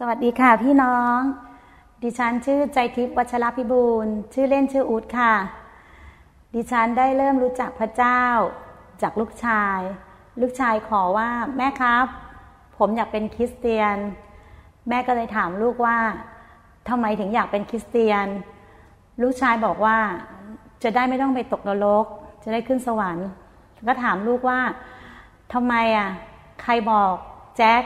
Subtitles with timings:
[0.00, 1.18] สวัสดีค่ะพี่น้อง
[2.02, 5.34] ดิฉันชื่อใจทิพย์วัชรพิบูลชื่อเล่นชื่ออูดค่ะ
[6.54, 8.22] ดิฉันได้เริ่มรู้จักพระเจ้า
[9.02, 9.78] จากลูกชาย
[10.40, 12.06] ลูกชายขอว่าแม่ครับ
[12.78, 13.96] ผมอยากเป็นคริสเตียน
[14.88, 15.98] แม่ก็เลยถามลูกว่า
[16.88, 18.26] ทำไมถึงอยากเป็นคริสเตียน
[19.22, 19.96] ลูกชายบอกว่า
[20.82, 22.06] จะได้ไม่ต้องไปตกนรก
[22.42, 23.28] จะได้ขึ้นสวรรค์
[23.88, 24.60] ก็ถามลูกว่า
[25.52, 26.08] ทำไมอะ
[26.62, 27.14] ใครบอก
[27.56, 27.82] แจ็ค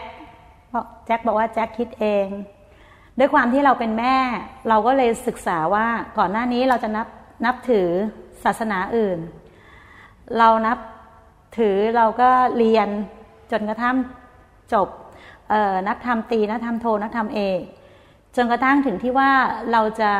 [1.06, 2.26] แจ็คบอกว่าแจ็คคิดเอง
[3.18, 4.16] ด้วยความที่เราเป็นแม่
[4.68, 5.86] เราก็เลยศึกษาว่า
[6.18, 7.06] ก่อนหน้านี้เราจะนับ
[7.44, 7.88] นับถือ
[8.44, 9.18] ศาสนาอื่น
[10.38, 10.78] เรานับ
[11.58, 12.88] ถือเราก็เรียน
[13.50, 13.96] จนกระทั่ง
[14.72, 14.88] จบ
[15.88, 17.60] นักธรรมตีนักธรรมโทนักธรรมเอก
[18.36, 19.30] จนกระทั่งถึงที่ว่า
[19.72, 20.12] เราจะ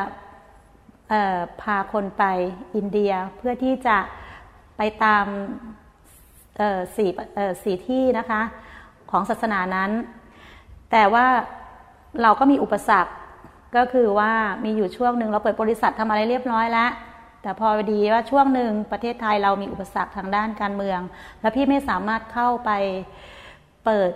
[1.62, 2.24] พาคนไป
[2.77, 3.98] อินเดียเพื่อที่จะ
[4.77, 5.24] ไปตาม
[6.96, 7.10] สี่
[7.62, 8.43] สี่ที่นะคะ
[9.10, 9.91] ของศาสนานั้น
[10.93, 11.27] แต่ว่า
[12.23, 13.12] เราก็มีอุปสรรค
[13.77, 14.33] ก็คือว่า
[14.65, 16.91] มีอยู่ช่วงหนึ่งเราเปิดบริษัททำอะไรเรียบร้อยแล้ว
[17.43, 21.01] แต่พอดีว่าช่วงหนึ่งประเทศไทยเรามีอุปสรรคทางด้านการเมือง
[21.41, 22.71] แล้วพี่ไม่สามารถเข้าไป
[23.85, 24.10] เปิด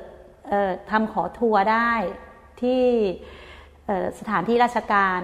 [0.91, 1.93] ทำขอทัวร์ได้
[2.63, 2.83] ที่
[4.19, 5.21] สถานที่ราชการ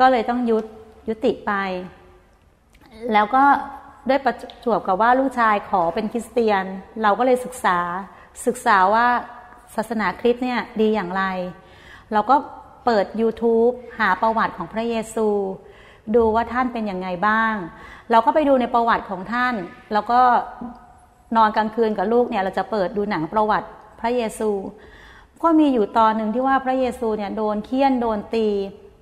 [0.00, 0.58] ก็เลยต้องยุ
[1.08, 1.52] ยติไป
[3.12, 3.44] แล้วก็
[4.08, 6.64] ด้วยประจวบกับว่าลูกชายขอเป็นคริสเตียน
[7.02, 7.78] เราก็เลยศึกษา
[8.46, 9.06] ศึกษาว่า
[9.74, 11.22] ศาสนาคริสต์เนี่ยดีอย่างไร
[12.12, 12.36] เราก็
[12.84, 15.28] เปิด YouTube หาประวัติของพระเยซู
[16.14, 17.54] ดูว่าท่านเป็นอย่างไงบ้าง
[18.10, 19.54] เราก็ไปดูในประวัติของท่าน
[19.92, 20.20] แล้วก็
[21.36, 23.68] นอนกลางคืนกับลูกเนี่ยเราจะเปิดดูหนังประวัติ
[24.00, 24.50] พระเยซู
[25.42, 28.48] ก็มีอยู่ตอนหนึ่งที่ว่าพระเยซูเนี่ยโดนเคี่ยนโดนตี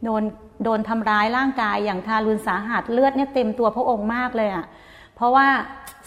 [0.04, 0.22] โดน
[0.64, 4.64] โดนทำร้ายร่างกายอย่างทารุณสาหัสเลือดเนี่ยเต็มตัวพระองค์มากเลยอะ่ะ
[5.14, 5.48] เพราะว่า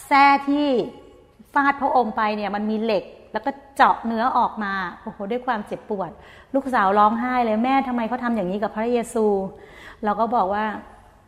[0.08, 0.68] แส้ที่
[1.54, 6.12] ฟาดพระองค์ไปเนี่ยมันมีเหล็ก แล้วก็เจาะเนื้อออกมาโอ้โหด้วยความเจ็บปวด
[6.54, 9.26] ลูกสาวร้องไห้เลยแม่ทำไมเขาทาอย่างนี้กับพระเยซู
[10.04, 10.66] เราก็บอกว่า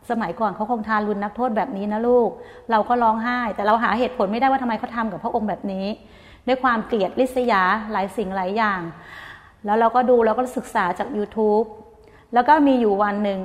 [0.09, 2.29] สมัยก่อนเขาคงทารุณนักโทษแบบนี้นะลูก
[2.71, 5.85] เราก็ร้องไห้ แต่เราหาเหตุผลไม่ได้ว่าทำไมเขาทากับพระองค์แบบนี้
[6.47, 8.81] ด้วยความเกลียดลิษยาหลายสิ่งหลายอย่าง
[9.65, 11.65] แล้วเราก็ดูเราก็ศึกษาจาก YouTube
[12.33, 13.39] แล้วก็มีอยู่วันหนึ่ง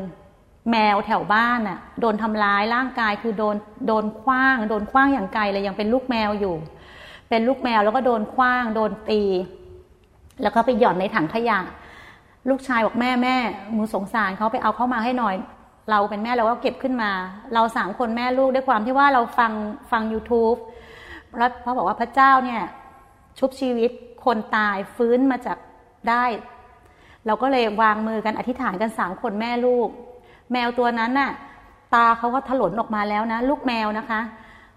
[0.71, 3.57] แมวแถวบ้านน่ะโดนทำร้ายร่างกายคือโดน
[3.87, 6.55] โดนคว้าง โดนคว้างอย่างไกลเลยยังเป็นลูกแมวอยู่
[7.29, 9.23] เป็นลูกแมวแล้วก็โดนคว้าง โดนตี
[10.43, 11.59] แล้วก็ไปหย่อนในถังขยะ
[12.49, 13.37] ลูกชายบอกแม่แม่
[13.77, 15.37] มือสงสารเขาไปเอาเข้ามาให้หน่อย
[15.91, 17.11] เราเป็นแม่เราก็เก็บขึ้นมา
[17.55, 19.53] เราสามคนแม่ลูกด้วยความที่ว่าเราฟัง
[19.91, 20.59] ฟัง YouTube
[21.39, 22.63] แล้วเขาบอกว่าพระเจ้าเนี่ย
[23.39, 23.91] ชุบชีวิต
[24.25, 25.59] คนตายฟื้นมาจาก
[26.09, 26.25] ได้
[27.27, 29.89] เราก็เลยวางมือกันอธิษฐานกันสามคนแม่ลูก
[30.53, 31.31] แมวตัวนั้นน่ะ
[31.95, 34.21] ตาเขาก็ถลนออกมาแล้วนะ ลูกแมวนะคะ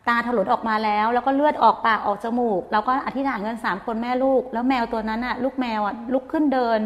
[0.10, 6.80] ตาถลนออกมาแล้ว แล้วก็เลือดออกปากออกจมูกเราก็อธิษฐานกันสามคนแม่ลูก แล้วแมวตัวนั้นอะ ลูกแมวอะลุกขึ้นเดิน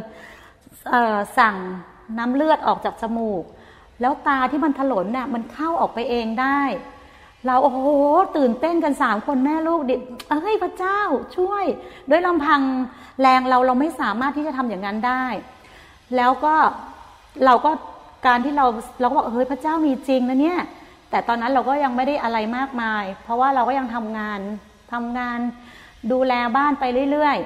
[1.37, 1.55] สั่ง
[2.17, 3.43] น้ำเลือดออกจากจมูก
[4.01, 6.61] แล้วตาที่มันถลนเนี่ยมันเข้าออกไปเองได้
[7.45, 7.89] เราโอ้โห
[8.37, 9.95] ตื่นเต้นกันสามคนแม่ลูกดิ
[10.29, 10.99] เอ้ยพระเจ้า
[11.37, 11.63] ช่วย
[12.09, 12.61] ด้วยลำพัง
[13.21, 15.25] แรงเราเราไม่สามารถที่จะทำอย่างนั้นได้
[16.15, 16.55] แล้วก็
[17.45, 17.71] เราก็
[18.27, 18.65] การที่เรา
[19.01, 20.59] เราก็บอกเฮ้ยพระเจ้ามีจริงนะเนี่ย
[21.13, 24.39] แต่ตอนนั้นเราก็ยังไม่ได้อะไรมากมาย เพราะว่าเราก็ยังทำงาน
[24.93, 25.39] ทำงาน
[26.11, 27.37] ดูแลบ้านไปเรื่อย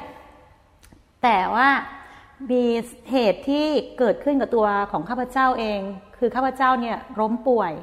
[0.57, 1.69] ๆ แต่ว่า
[2.51, 2.63] มี
[3.11, 3.67] เหตุที่
[3.99, 5.79] เกิดขึ้นกับตัวของข้าพเจ้าเอง
[6.17, 7.73] คือข้าพเจ้าเนี่ยล้มป่วย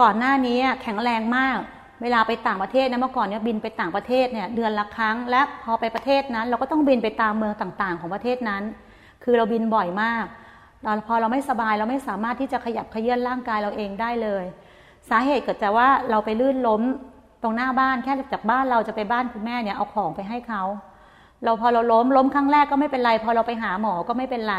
[0.00, 1.58] ก่อนหน้านี้แข็งแรงมาก
[2.02, 8.62] เวลาไปต่างประเทศนะเมื่อก่อนเนี่ยบินไปต่างประเทศเนี่ยเดือนละครั้ง และพอไปประเทศนั้น เราก็ต้องบินไปตามเมืองต่างๆ ของประเทศนั้น
[9.24, 10.24] คือเราบินบ่อยมาก
[10.86, 14.44] ตอนพอเราไม่สบายเราไม่สามารถที่จะขยับเขยื่นร่างกายเราเองได้เลย
[15.10, 16.82] สาเหตุเกิดจากว่าเราไปลื่นล้ม
[17.42, 20.62] ตรงหน้าบ้านแค่จากบ้านเราจะไปบ้านคุณแม่เนี่ยเอาของไปให้เขา
[21.44, 24.56] เราพอเราล้มล้มครั้งแรกก็ไม่เป็นไร พอเราไปหาหมอก็ไม่เป็นไร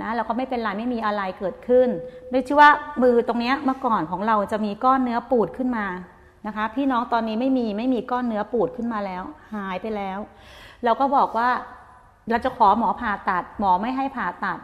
[0.00, 1.88] นะเราก็ไม่เป็นไรไม่มีอะไรเกิดขึ้น
[2.32, 2.68] ด้วยที่ว่า
[3.02, 5.86] มือตรงนี้เมื่อก่อนของเราจะมีก้อนเนื้อปูดขึ้นมา
[6.46, 9.22] นะคะ พี่น้องตอนนี้ไม่มีไม่มีก้อนเนื้อปูดขึ้นมาแล้ว
[9.54, 10.18] หายไปแล้ว
[10.84, 11.48] เราก็บอกว่า
[12.30, 14.58] เราจะขอหมอผ่าตัด หมอไม่ให้ผ่าตัด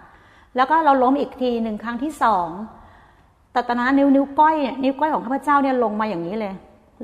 [0.58, 2.48] แล้วก็เราล้มอีกทีหนึ่งครั้งที่สอง
[3.54, 6.54] ต่ตนนั้นนิ้วนิ้วก้อยนิ้วก้อยของข้าพเจ้าเนี่ยลงมาอย่างนี้เลย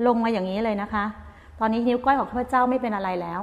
[0.06, 1.04] ลงมาอย่างนี้เลยนะคะ
[1.60, 3.40] ตอนนี้นิ้วก้อยของข้าพเจ้าไม่เป็นอะไรแล้ว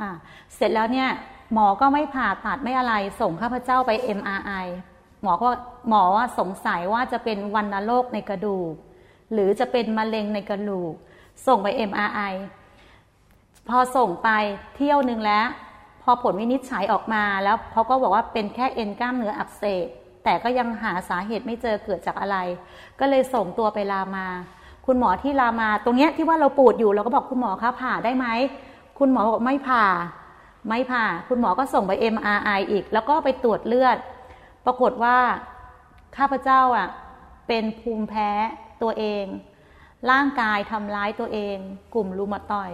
[0.00, 0.08] อ่า
[0.54, 1.08] เสร็จแล้วเนี่ย
[1.52, 4.66] หมอก็ไม่ผ่าตัดไม่อะไร ส่งข้าพเจ้าไป MRI
[5.22, 5.48] หมอก็
[5.88, 8.72] หมอว่าสงสัยว่าจะเป็นวันโรคในกระดูก
[9.32, 10.92] หรือจะเป็นมะเร็งในกระดูก
[11.46, 12.34] ส่งไป MRI
[13.68, 14.28] พอส่งไป
[14.76, 15.46] เที่ยวหนึ่งแล้ว
[16.04, 19.86] พอผลวินิจฉัยออกมาแล้วเขาก็บอกว่าเป็นแค่เอ็นกล้ามเนื้ออักเสบ
[20.24, 22.36] แต่ก็ยังหาสาเหตุไม่เจอเกิดจากอะไร
[23.00, 24.26] ก็เลยส่งตัวไปรามา
[24.86, 28.26] คุณหมอที่รามาตรงเนี้ยที่ว่าเราปวดอยู่เราก็บอกคุณหมอคะผ่าได้ไหม
[28.98, 29.84] คุณหมอบอกไม่ผ่า
[30.68, 33.96] ไม่ผ่า คุณหมอก็ส่งไป MRI อีก แล้วก็ไปตรวจเลือด
[34.66, 35.16] ปรากฏว่า
[36.16, 36.88] ข้าพเจ้าอะ
[37.48, 38.30] เป็นภูมิแพ้
[38.82, 39.24] ตัวเอง
[40.10, 41.56] ร่างกายทำร้ายตัวเอง
[41.94, 42.70] กลุ่มรูมาตอย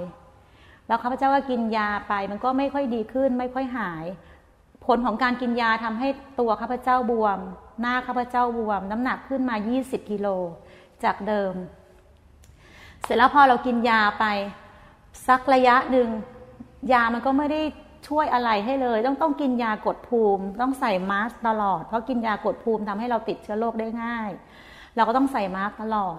[0.90, 4.04] แล้วข้าพเจ้าก็กินยาไป มันก็ไม่ค่อยดีขึ้น ไม่ค่อยหาย
[4.86, 6.08] ผลของการกินยาทำให้
[6.40, 7.38] ตัวข้าพเจ้าบวม
[7.80, 10.28] หน้าข้าพเจ้าบวม น้ำหนักขึ้นมา 20กิโล
[11.04, 11.52] จากเดิม
[13.02, 14.24] เสร็จแล้วพอเรากินยาไป
[15.26, 16.08] สักระยะหนึ่ง
[16.92, 17.60] ยามันก็ไม่ได้
[18.08, 24.30] ช่วยอะไรให้เลย ต้องต้องกินยากดภูมิ ต้องใส่มาสตลอด เพราะกินยากดภูมิทำให้เราติดเชื้อโรคได้ง่าย
[24.96, 26.18] เราก็ต้องใส่มาสตลอด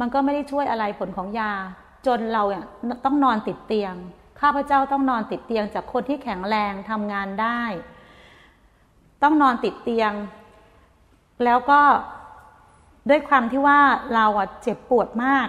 [0.00, 1.52] มันก็ไม่ได้ช่วยอะไรผลของยา
[2.06, 2.64] จนเราเนี่ย
[3.04, 3.94] ต้องนอนติดเตียง
[4.40, 7.62] ข้าพเจ้าต้องนอนติดเตียง จากคนที่แข็งแรงทำงานได้
[9.22, 10.12] ต้องนอนติดเตียง
[11.44, 11.80] แล้วก็
[13.08, 13.80] ด้วยความที่ว่า
[14.14, 15.48] เราอะเจ็บปวดมาก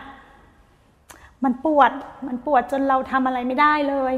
[1.43, 1.91] มันปวด
[2.27, 4.15] มันปวดจนเราทำอะไรไม่ได้เลย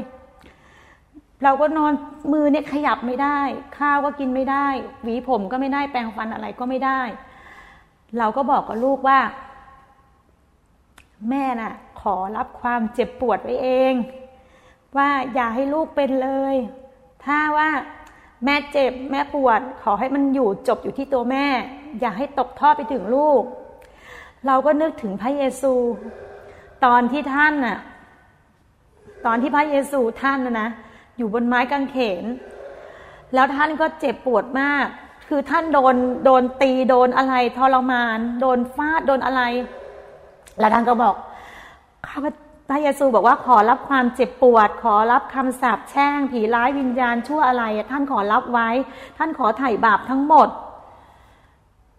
[1.44, 1.92] เราก็นอน
[2.32, 3.40] มือเนี่ยขยับไม่ได้
[3.78, 4.66] ข้าวก็กินไม่ได้
[5.02, 7.00] หวีผมก็ไม่ได้ แปรงฟันอะไรก็ไม่ได้
[8.18, 9.20] เราก็บอกกับลูกว่า
[11.30, 13.94] แม่น่ะ ขอรับความเจ็บปวดไว้เอง
[14.96, 16.56] ว่าอย่าให้ลูกเป็นเลย
[17.24, 17.70] ถ้าว่า
[18.44, 21.46] แม่เจ็บแม่ปวด ขอให้มันอยู่จบอยู่ที่ตัวแม่
[22.00, 23.42] อย่าให้ตกทอดไปถึงลูก
[24.46, 25.74] เราก็นึกถึงพระเยซู
[26.84, 27.78] ตอนที่ท่านน่ะ
[29.26, 30.68] ตอนที่พระเยซูท่านนะนะ
[31.16, 32.24] อยู่บนไม้กางเขน
[33.34, 34.86] แล้วท่านก็เจ็บปวดมาก
[35.28, 39.42] คือท่านโดนโดนตีโดนอะไรทรมาน โดนฟาดโดนอะไร
[40.58, 41.14] แล้วท่านก็บอก
[42.08, 42.18] ข้า
[42.68, 48.68] พระเยซูบอกว่าขอรับความเจ็บปวด ขอรับคำสาปแช่ง ผีร้ายวิญญาณชั่วอะไร ท่านขอรับไว้
[49.18, 50.48] ท่านขอไถ่บาปทั้งหมด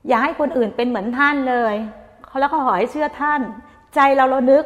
[0.08, 1.76] อย่าให้คนอื่นเป็นเหมือนท่านเลย
[2.26, 3.42] เขาแล้วก็ขอให้เชื่อท่าน
[3.96, 4.66] ใจเราเรานึก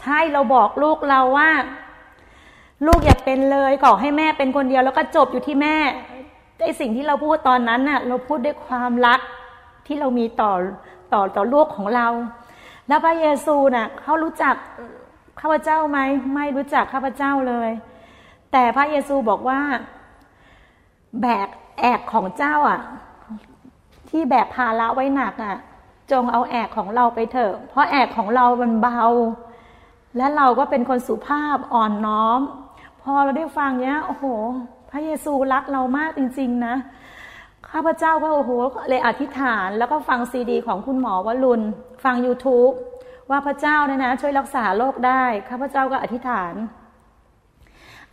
[0.00, 1.50] ใช่เราบอกลูกเราว่า
[2.86, 5.76] ลูกอย่าเป็นเลยขอให้แม่เป็นคนเดียว แล้วก็จบอยู่ที่แม่
[6.64, 9.20] ไอสิ่งที่เราพูดตอนนั้นน่ะ เราพูดด้วยความรัก
[9.86, 10.52] ที่เรามีต่อ
[11.12, 12.08] ต่อต่อลูกของเรา
[12.88, 14.54] แล้วพระเยซูน่ะเขารู้จัก
[15.40, 15.98] ข้าพเจ้าไหม
[16.34, 17.70] ไม่รู้จักข้าพเจ้าเลย
[18.52, 19.60] แต่พระเยซูบอกว่า
[21.20, 21.48] แบก
[21.80, 22.80] แอกของเจ้าอะ
[24.10, 25.56] ที่แบกภาระไว้หนักอะ
[26.12, 29.04] จงเอาแอกของเราไปเถอะ เพราะแอกของเรามันเบา
[30.16, 32.40] และเราก็เป็นคนสุภาพอ่อนน้อม
[33.02, 34.24] พอเราได้ฟังเนี้ยโอ้โห
[34.90, 36.74] พระเยซูรักเรามากจริง ๆ นะ
[37.72, 38.50] ข้าพเจ้าก็โอ้โห
[38.88, 41.62] เลยอธิษฐานแล้วก็ฟังซีดี ของคุณหมอวรุณ
[42.04, 42.74] ฟัง YouTube
[43.30, 46.52] ว่าพระเจ้าเนี่ยนะ ช่วยรักษาโรคได้ ข้าพเจ้าก็อธิษฐาน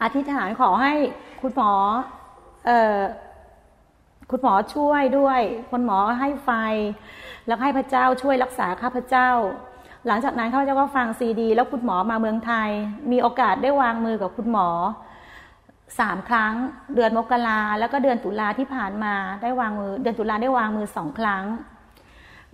[0.03, 0.93] อธิษฐานขอให้
[1.41, 1.71] คุณหมอ
[2.65, 2.99] เอ่อ
[4.31, 5.41] คุณหมอช่วยด้วย
[5.71, 6.49] คุณหมอให้ไฟ
[7.47, 9.29] แล้วให้พระเจ้าช่วยรักษาข้าพเจ้า
[10.07, 12.69] หลังจากนั้นข้าพเจ้าก็ฟังซีดี แล้วคุณหมอมาเมืองไทย
[13.11, 14.67] มีโอกาสได้วางมือกับคุณหมอ
[15.99, 16.53] สามครั้ง
[16.95, 21.45] เดือนมกราแล้วก็เดือนตุลาที่ผ่านมาได้วางมือ เดือนตุลาได้วางมือสองครั้ง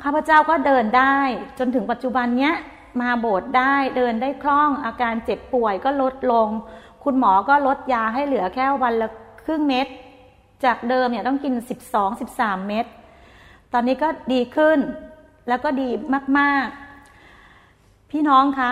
[0.03, 1.17] ข้าพเจ้าก็เดินได้
[1.59, 2.53] จนถึงปัจจุบันเนี้ย
[3.01, 6.47] มาโบสถ์ได้เดินได้คล่องอาการเจ็บป่วยก็ลดลง
[7.03, 9.09] คุณหมอก็ลดยาให้เหลือแค่วันละ
[9.45, 9.87] ครึ่งเม็ด
[10.65, 11.53] จากเดิมเนี่ยต้องกิน
[12.11, 12.85] 12-13 เม็ด
[13.73, 14.79] ตอนนี้ก็ดีขึ้น
[15.47, 15.89] แล้วก็ดี
[16.39, 16.67] มาก
[17.39, 18.71] ๆ พี่น้องคะ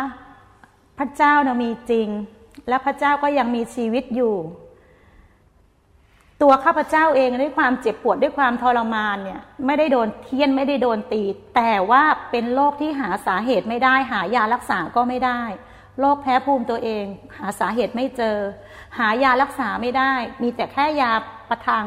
[0.98, 2.08] พระเจ้าเรามีจริง
[2.70, 4.36] และพระเจ้าก็ยังมีชีวิตอยู่
[6.42, 11.24] ตัวข้าพเจ้าเองด้วยความเจ็บปวดด้วยความทรมานเนี่ย ไม่ได้โดนเทียนไม่ได้โดนตี
[11.56, 15.42] แต่ว่าเป็นโรคที่หาสาเหตุไม่ได้ หายารักษาก็ไม่ได้
[16.00, 17.06] โรคแพ้ภูมิตัวเอง
[17.38, 18.38] หาสาเหตุไม่เจอ
[18.98, 21.12] หายารักษาไม่ได้ มีแต่แค่ยา
[21.50, 21.86] ประทัง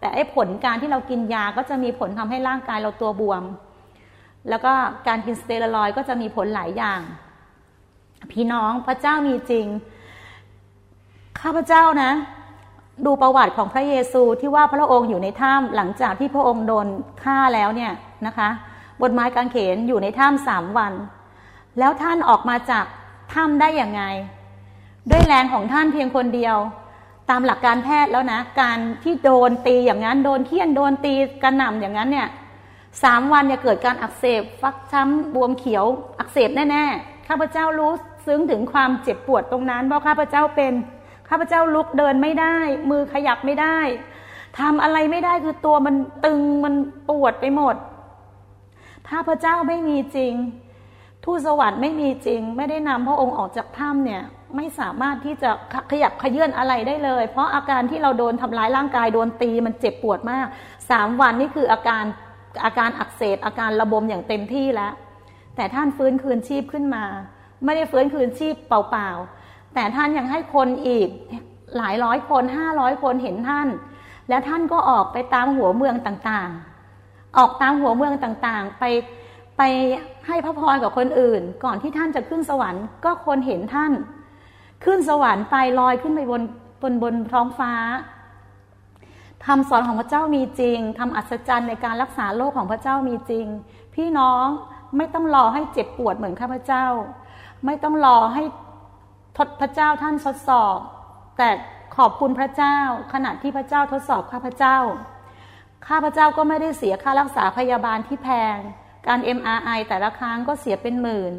[0.00, 3.42] แต่ไอ้ผลการที่เรากินยาก็จะมีผลทำให้ร่างกายเราตัวบวม
[4.48, 4.72] แล้วก็
[5.08, 7.00] การกินสเตียรอยก็จะมีผลหลายอย่าง
[8.32, 9.66] พี่น้องพระเจ้ามีจริง
[11.42, 12.12] ข้าพเจ้านะ
[13.06, 16.86] ดูประวัติของพระเยซูที่ว่าพระองค์อยู่ในถ้ำหลังจากที่พระองค์โดน
[17.22, 17.92] ฆ่าแล้วเนี่ย
[18.26, 18.48] นะคะ
[19.00, 20.92] บนไม้กางเขนอยู่ในถ้ำสามวัน
[21.78, 22.84] แล้วท่านออกมาจาก
[23.34, 24.02] ถ้ำได้อย่างไง
[25.10, 26.56] ด้วยแรงของท่านเพียงคนเดียว
[27.30, 32.28] ตามหลักการแพทย์แล้วนะ การที่โดนตีอย่างนั้นโดนเคี่ยนโดนตีกระหน่ำอย่างนั้นเนี่ย
[33.02, 35.84] สามวันจะเกิดการอักเสบฟักช้ำบวมเขียว
[36.18, 37.92] อักเสบแน่ๆข้าพเจ้ารู้
[38.26, 40.72] ซึ้งถึงความเจ็บปวดตรงนั้นเพราะข้าพเจ้าเป็น
[41.28, 42.56] ข้าพเจ้าลุกเดินไม่ได้
[42.90, 43.78] มือขยับไม่ได้
[44.58, 45.94] ทำอะไรไม่ได้คือตัวมัน
[46.26, 46.74] ตึงมัน
[47.08, 47.76] ปวดไปหมด
[49.08, 50.34] ถ้าพระเจ้าไม่มีจริง
[51.24, 54.22] ทูตสวรรค์ไม่มีจริง ไม่ได้นำพระองค์ออกจากถ้ำเนี่ย
[54.56, 55.50] ไม่สามารถที่จะ
[55.90, 60.46] ขยับขยื่นอะไรได้เลย เพราะอาการที่เราโดนทำร้ายร่างกายโดนตีมันเจ็บปวดมาก
[60.90, 62.04] สามวันนี่คืออาการ
[62.64, 64.92] อาการอักเสบอาการระบมอย่างเต็มที่แล้ว
[65.56, 67.04] แต่ท่านฟื้นคืนชีพขึ้นมา
[67.64, 69.35] ไม่ได้ฟื้นคืนชีพเปล่าๆ
[69.78, 71.08] แต่ท่านยังให้คนอีก
[71.76, 73.68] หลายร้อยคนห้าร้อยคนเห็นท่าน
[74.28, 78.84] แล้วท่านก็ออกไปตามหัวเมืองต่างๆ ออกตามหัวเมืองต่างๆ ไป
[79.56, 79.62] ไป
[80.26, 83.92] ให้พระพรกับคนอื่น ก่อนที่ท่านจะขึ้นสวรรค์ก็คนเห็นท่าน
[84.84, 86.42] ขึ้นสวรรค์ไปลอยขึ้นไปบน
[86.82, 87.72] บนบนท้องฟ้า
[89.46, 93.46] คำสอนของพระเจ้ามีจริงคำอัศจรรย์ในการรักษาโรคของพระเจ้ามีจริง
[93.94, 94.46] พี่น้อง
[94.96, 96.86] ไม่ต้องรอให้เจ็บปวดเหมือนข้าพเจ้า
[97.64, 98.42] ไม่ต้องรอให้
[99.36, 100.78] ทดพระเจ้าท่านทดสอบ
[101.38, 101.50] แต่
[101.96, 102.78] ขอบคุณพระเจ้า
[103.12, 104.76] ขณะที่พระเจ้าทดสอบข้าพเจ้า
[105.88, 108.56] ข้าพเจ้าก็ไม่ได้เสียค่ารักษาพยาบาลที่แพง
[109.06, 111.32] การ MRI แต่ละครั้งก็เสียเป็นหมื่น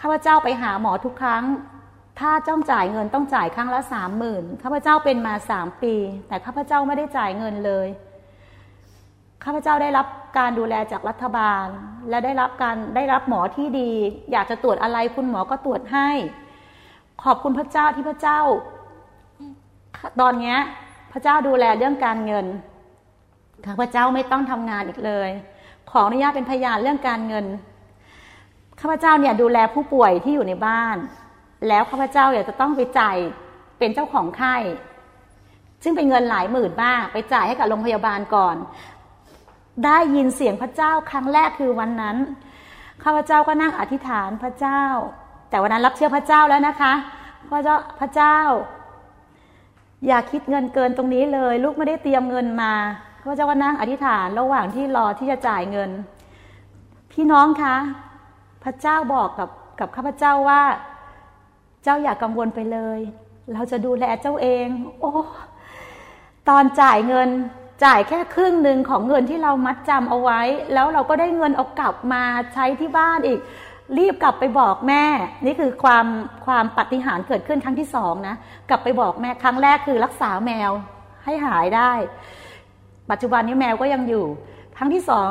[0.00, 1.44] ข้าพเจ้าไปหาหมอทุกครั้ง
[2.20, 5.94] ถ้าจ้องจ่ายเงินต้องจ่ายครั้งละสามหมื่นข้าพเจ้าเป็นมาสามปี
[6.28, 7.88] แต่ข้าพเจ้าไม่ได้จ่ายเงินเลย
[9.44, 10.06] ข้าพเจ้าได้รับ
[10.38, 11.66] การดูแลจากรัฐบาล
[12.08, 13.92] และได้รับการได้รับหมอที่ดี
[14.32, 16.10] อยากจะตรวจอะไรคุณหมอก็ตรวจให้
[17.24, 18.40] ขอบคุณพระเจ้าที่พระเจ้า
[20.20, 20.56] ตอนนี้
[21.12, 22.46] พระเจ้าดูแลเรื่องการเงิน
[23.66, 25.30] ข้าพระเจ้าไม่ต้องทำงานอีกเลย
[25.90, 27.46] ขออนุญาตเป็นพยานเรื่องการเงิน
[28.80, 30.96] ข้าพเจ้าเนี่ยดูแลผู้ป่วยที่อยู่ในบ้าน
[31.68, 33.16] แล้วข้าพเจ้าอยากจะต้องไปจ่าย
[33.78, 34.56] เป็นเจ้าของไข้
[35.82, 38.56] ซึ่งเป็นเงินหลายหมื่นบางไปจ่ายให้กับโรงพยาบาลก่อน
[39.84, 42.16] ได้ยินเสียงพระเจ้าครั้งแรกคือวันนั้น
[43.02, 44.82] ข้าพเจ้าก็นั่งอธิษฐานพระเจ้า
[45.56, 46.92] แต่วันนั้นรับเชื่อพระเจ้าแล้วนะคะ
[47.50, 48.38] พระเจ้าพระเจ้า
[50.06, 52.72] อย่าคิดเงินเกินตรงนี้เลย ลูกไม่ได้เตรียมเงินมา
[53.20, 55.90] ข้าพเจ้าก็นั่งอธิษฐานระหว่างที่รอที่จะจ่ายเงิน
[57.12, 57.76] พี่น้องคะ
[58.64, 60.62] พระเจ้าบอกกับกับข้าพเจ้าว่า
[61.84, 63.00] เจ้าอย่ากกังวลไปเลย
[63.52, 64.66] เราจะดูแลเจ้าเอง
[65.00, 65.12] โอ้
[66.48, 67.28] ตอนจ่ายเงิน
[67.84, 70.40] จ่ายแค่ครึ่งหนึ่งของเงินที่เรามัดจำเอาไว้
[70.72, 72.22] แล้วเราก็ได้เงินเอากลับมา
[72.54, 73.40] ใช้ที่บ้านอีก
[73.98, 75.04] รีบกลับไปบอกแม่
[75.44, 76.06] นี่คือความ
[76.46, 78.34] ความปฏิหารเกิดขึ้นครั้งที่สองนะ
[78.70, 80.70] กลับไปบอกแม่ครั้งแรกคือรักษาแมว
[81.24, 81.92] ให้หายได้
[83.10, 84.24] ปัจจุบันนี้แมวก็ยังอยู่
[84.76, 85.30] ครั้งที่สอง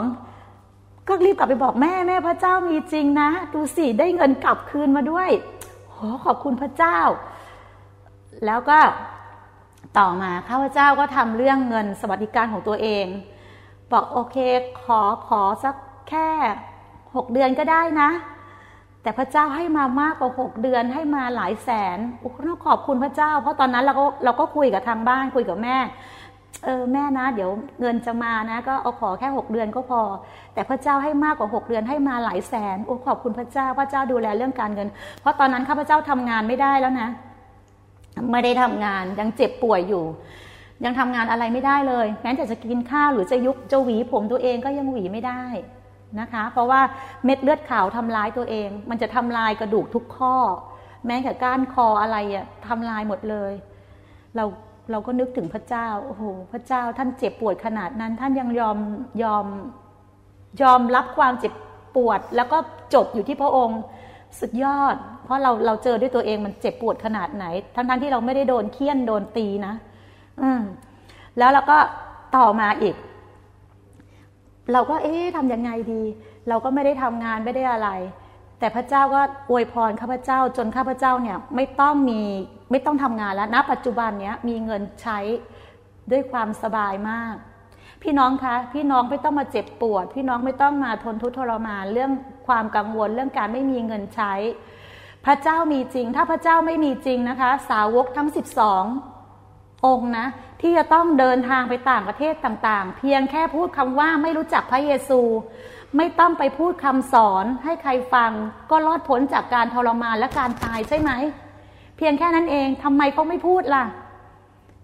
[1.07, 5.29] ก็รีบกลับไปบอกแม่แม่พระเจ้ามีจริงนะ ดูสิได้เงินกลับคืนมาด้วย
[5.91, 6.99] โหขอบคุณพระเจ้า
[8.45, 8.79] แล้วก็
[9.97, 13.05] ต่อมาข้าพเจ้าก็ทำเรื่องเงินสวัสดิการของตัวเอง
[13.91, 14.37] บอกโอเค
[14.83, 15.75] ขอขอสัก
[16.09, 16.29] แค่
[17.15, 18.09] หกเดือนก็ได้นะ
[19.05, 25.77] แต่พระเจ้าให้มามากกว่าหกเดือนให้มาหลายแสนโอ้ต้องขอบคุณพระเจ้า เพราะตอนนั้นเราก็เราก็คุยกับทางบ้านคุยกับแม่
[26.65, 30.01] เออแม่นะ เดี๋ยวเงินจะมานะ ก็เอาขอแค่หกเดือนก็พอ
[30.53, 34.87] แต่พระเจ้าให้มากกว่าหกเดือนให้มาหลายแสนโอ้ขอบคุณพระเจ้าพระเจ้าดูแลเรื่องการเงิน
[35.21, 37.09] เพราะตอนนั้นข้าพเจ้าทำงานไม่ได้แล้วนะ
[38.31, 40.03] ไม่ได้ทำงานยังเจ็บป่วยอยู่
[40.85, 45.43] ยังทำงานอะไรไม่ได้เลยแม้แต่จะกินข้าวหรือจะยุกจะหวีผมตัวเองก็ยังหวีไม่ได้
[46.19, 46.81] นะคะ เพราะว่า
[47.25, 50.35] เม็ดเลือดขาวทำลายตัวเอง มันจะทำลายกระดูกทุกข้อ
[51.07, 53.53] แม้แต่ก้านคออะไรอะทำลายหมดเลย
[54.35, 54.45] เรา
[54.91, 58.77] เราก็นึกถึงพระเจ้าโอ้โหพระเจ้าท่านเจ็บปวดขนาดนั้น ท่านยังยอม
[59.23, 59.45] ยอม
[60.61, 61.53] ยอมรับความเจ็บ
[61.95, 62.57] ปวด แล้วก็
[62.93, 63.79] จบอยู่ที่พระองค์
[64.39, 67.45] สุดยอด เพราะเราเราเจอด้วยตัวเองมันเจ็บปวดขนาดไหน
[67.75, 69.73] ทั้งทั้งที่เราไม่ได้โดนเคี่ยนโดนตีนะ
[70.41, 70.61] อืม
[71.37, 71.77] แล้วเราก็
[72.37, 72.95] ต่อมาอีก
[74.73, 76.03] เราก็เอ๊ะทำยังไงดี
[76.49, 77.89] เราก็ไม่ได้ทำงานไม่ได้อะไร
[78.59, 82.21] แต่พระเจ้าก็อวยพรข้าพเจ้าจนข้าพเจ้าเนี่ยไม่ต้องมี
[82.71, 85.19] ไม่ต้องทำงานแล้วณปัจจุบันเนี้ยมีเงินใช้
[86.11, 87.35] ด้วยความสบายมาก
[88.03, 92.11] พี่น้องคะพี่น้องไม่ต้องมาเจ็บปวด พี่น้องไม่ต้องมาทนทุกข์ทรมานเรื่อง
[92.47, 94.33] ความกังวลเรื่องการไม่มีเงินใช้
[95.25, 99.14] พระเจ้ามีจริง ถ้าพระเจ้าไม่มีจริงนะคะ สาวกทั้ง 12
[99.85, 100.27] องค์นะ
[100.61, 105.21] ที่จะต้องเดินทางไปต่างประเทศต่างๆ เพียงแค่พูดคำว่าไม่รู้จักพระเยซู
[105.97, 108.31] ไม่ต้องไปพูดคำสอนให้ใครฟัง
[108.71, 111.11] ก็รอดพ้นจากการทรมานและการตายใช่ไหม
[111.97, 113.85] เพียงแค่นั้นเองทำไมเขาไม่พูดล่ะ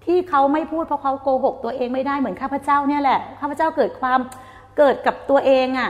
[0.06, 4.20] ที่เขาไม่พูดเพราะเขาโกหกตัวเองไม่ได้เหมือนข้าพเจ้าเนี่ยแหละข้าพเจ้าเกิดความ
[4.78, 5.90] เกิดกับตัวเองอะ่ะ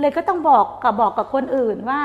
[0.00, 2.00] เลยก็ต้องบอกกับบอกกับคนอื่นว่า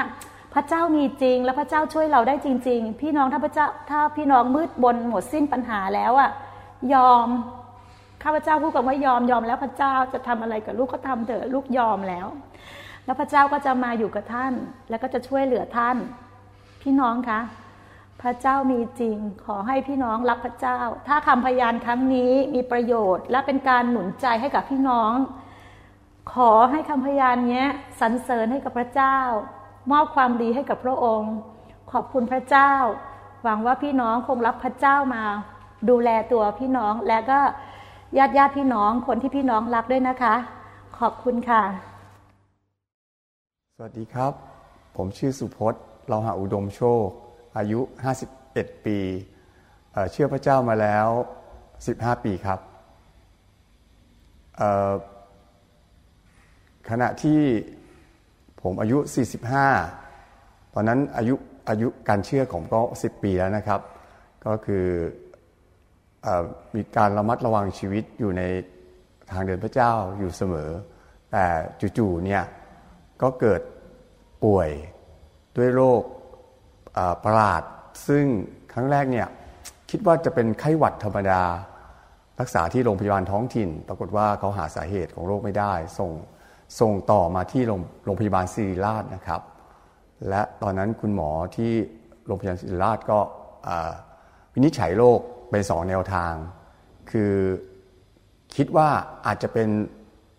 [0.53, 6.31] พระเจ้ามีจริง และพระเจ้าช่วยเราได้จริง ๆ พี่น้องถ้าพระเจ้าถ้าพี่น้องมืดบนหมดสิ้นปัญหาแล้วอะ
[6.93, 7.27] ยอม
[8.23, 12.27] ข้าพเจ้าพูดกับว่ายอมยอมแล้วพระเจ้าจะทำอะไรกับลูกก็ทำเถอะลูกยอมแล้ว
[13.05, 14.53] แล้วพระเจ้าก็จะมาอยู่กับท่าน
[14.89, 15.97] แล้วก็จะช่วยเหลือท่าน
[16.81, 17.39] พี่น้องคะ
[18.21, 20.77] พระเจ้ามีจริง ขอให้พี่น้องรับพระเจ้า
[21.07, 25.13] ถ้าคำพยานครั้งนี้มีประโยชน์ และเป็นการหนุนใจให้กับพี่น้อง
[26.33, 27.63] ขอให้คำพยานนี้
[27.99, 29.17] สรรเสริญให้กับพระเจ้า
[29.91, 31.33] มอบความดีให้กับพระองค์
[31.91, 32.71] ขอบคุณพระเจ้า
[33.43, 35.23] หวังว่าพี่น้องคงรับพระเจ้ามา
[35.89, 37.39] ดูแลตัวพี่น้องและก็
[38.17, 40.35] ญาติญาติพี่น้องคนที่พี่น้องรักด้วยนะคะ
[40.99, 41.63] ขอบคุณค่ะ
[43.75, 44.33] สวัสดีครับ
[44.97, 47.05] ผมชื่อสุพจน์เราหาอุดมโชค
[47.57, 47.79] อายุ
[48.33, 48.97] 51 ปี
[50.11, 51.07] เชื่อพระเจ้ามาแล้ว
[51.65, 52.59] 15 ปีครับ
[56.89, 57.41] ขณะที่
[58.61, 58.97] ผมอายุ
[60.05, 61.35] 45 ตอนนั้นอายุ
[61.69, 63.81] อายุการเชื่อของก็ 10 ปีแล้วนะครับ
[64.45, 64.85] ก็คือ
[66.25, 66.27] อ
[66.75, 68.43] มีการระมัดระวังชีวิตอยู่ใน
[69.31, 70.69] ทางเดินพระเจ้าอยู่เสมอ
[71.31, 71.45] แต่
[71.97, 72.43] จู่ๆเนี่ย
[73.21, 73.61] ก็เกิด
[74.43, 74.69] ป่วย
[75.57, 76.03] ด้วยโรค
[77.23, 77.63] ประหลาด
[78.07, 78.25] ซึ่ง
[78.73, 79.27] ครั้งแรกเนี่ย
[79.89, 81.41] คิดว่าจะเป็นไข้หวัดธรรมดา
[82.39, 86.11] รักษาที่โรงพยาบาลท้องถิ่น ปรากฏว่าเขาหาสาเหตุของโรคไม่ได้ ส่ง
[86.79, 89.41] ส่งต่อมาที่โรงงพยาบาลศิริราชนะครับ
[90.29, 91.71] และตอนนั้นคุณหมอที่
[92.25, 93.19] โรงพยาบาลศิริราชก็
[94.53, 96.33] วินิจฉัยโรคเป็นสองแนวทาง
[97.11, 97.33] คือ
[98.55, 98.89] คิดว่า
[99.25, 99.69] อาจจะเป็น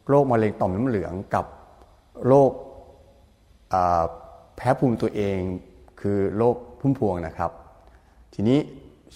[0.09, 1.45] โรคมะเร็งต่อมน้ำเหลืองกับ
[2.27, 2.51] โรค
[4.57, 5.39] แพ้ภูมิตัวเอง
[6.01, 7.51] คือโรคพุ่มพวงนะครับ
[8.35, 8.59] ทีนี้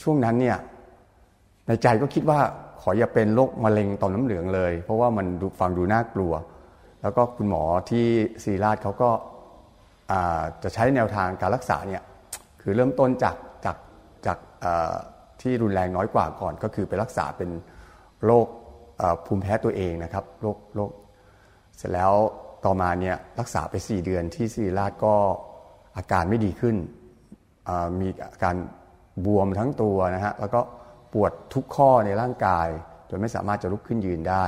[0.03, 0.59] ช่วงนั้นเนี่ย
[1.67, 2.41] ในใจก็คิดว่า
[2.81, 5.27] ขออย่าเป็นโรคมะเร็งต่อมน้ำเหลืองเลย เพราะว่ามัน
[5.61, 6.33] ฟังดูน่ากลัว
[7.05, 8.07] แล้วก็คุณหมอที่
[8.45, 9.11] ศรีราชเขาก็
[10.63, 12.03] จะใช้แนวทางการรักษาเนี่ย
[12.61, 13.77] คือเริ่มต้นจากจาก
[14.27, 14.39] จาก
[15.41, 17.51] ที่รุนแรงน้อยกว่าก่อน ก็คือไปรักษาเป็น
[18.27, 18.47] โรค
[19.27, 20.91] ภูมิแพ้ตัวเองนะครับโรคโรค
[21.77, 22.13] เสร็จแล้ว
[22.65, 25.15] ต่อมาเนี่ยรักษาไป 4 เดือนที่ศรีราชก็
[25.97, 26.77] อาการไม่ดีขึ้น
[28.01, 28.55] มีอาการ
[29.25, 30.61] บวมทั้งตัวนะฮะแล้วก็
[31.13, 32.69] ปวดทุกข้อในร่างกาย
[33.11, 34.47] จนไม่สามารถจะลุกขึ้นยืนได้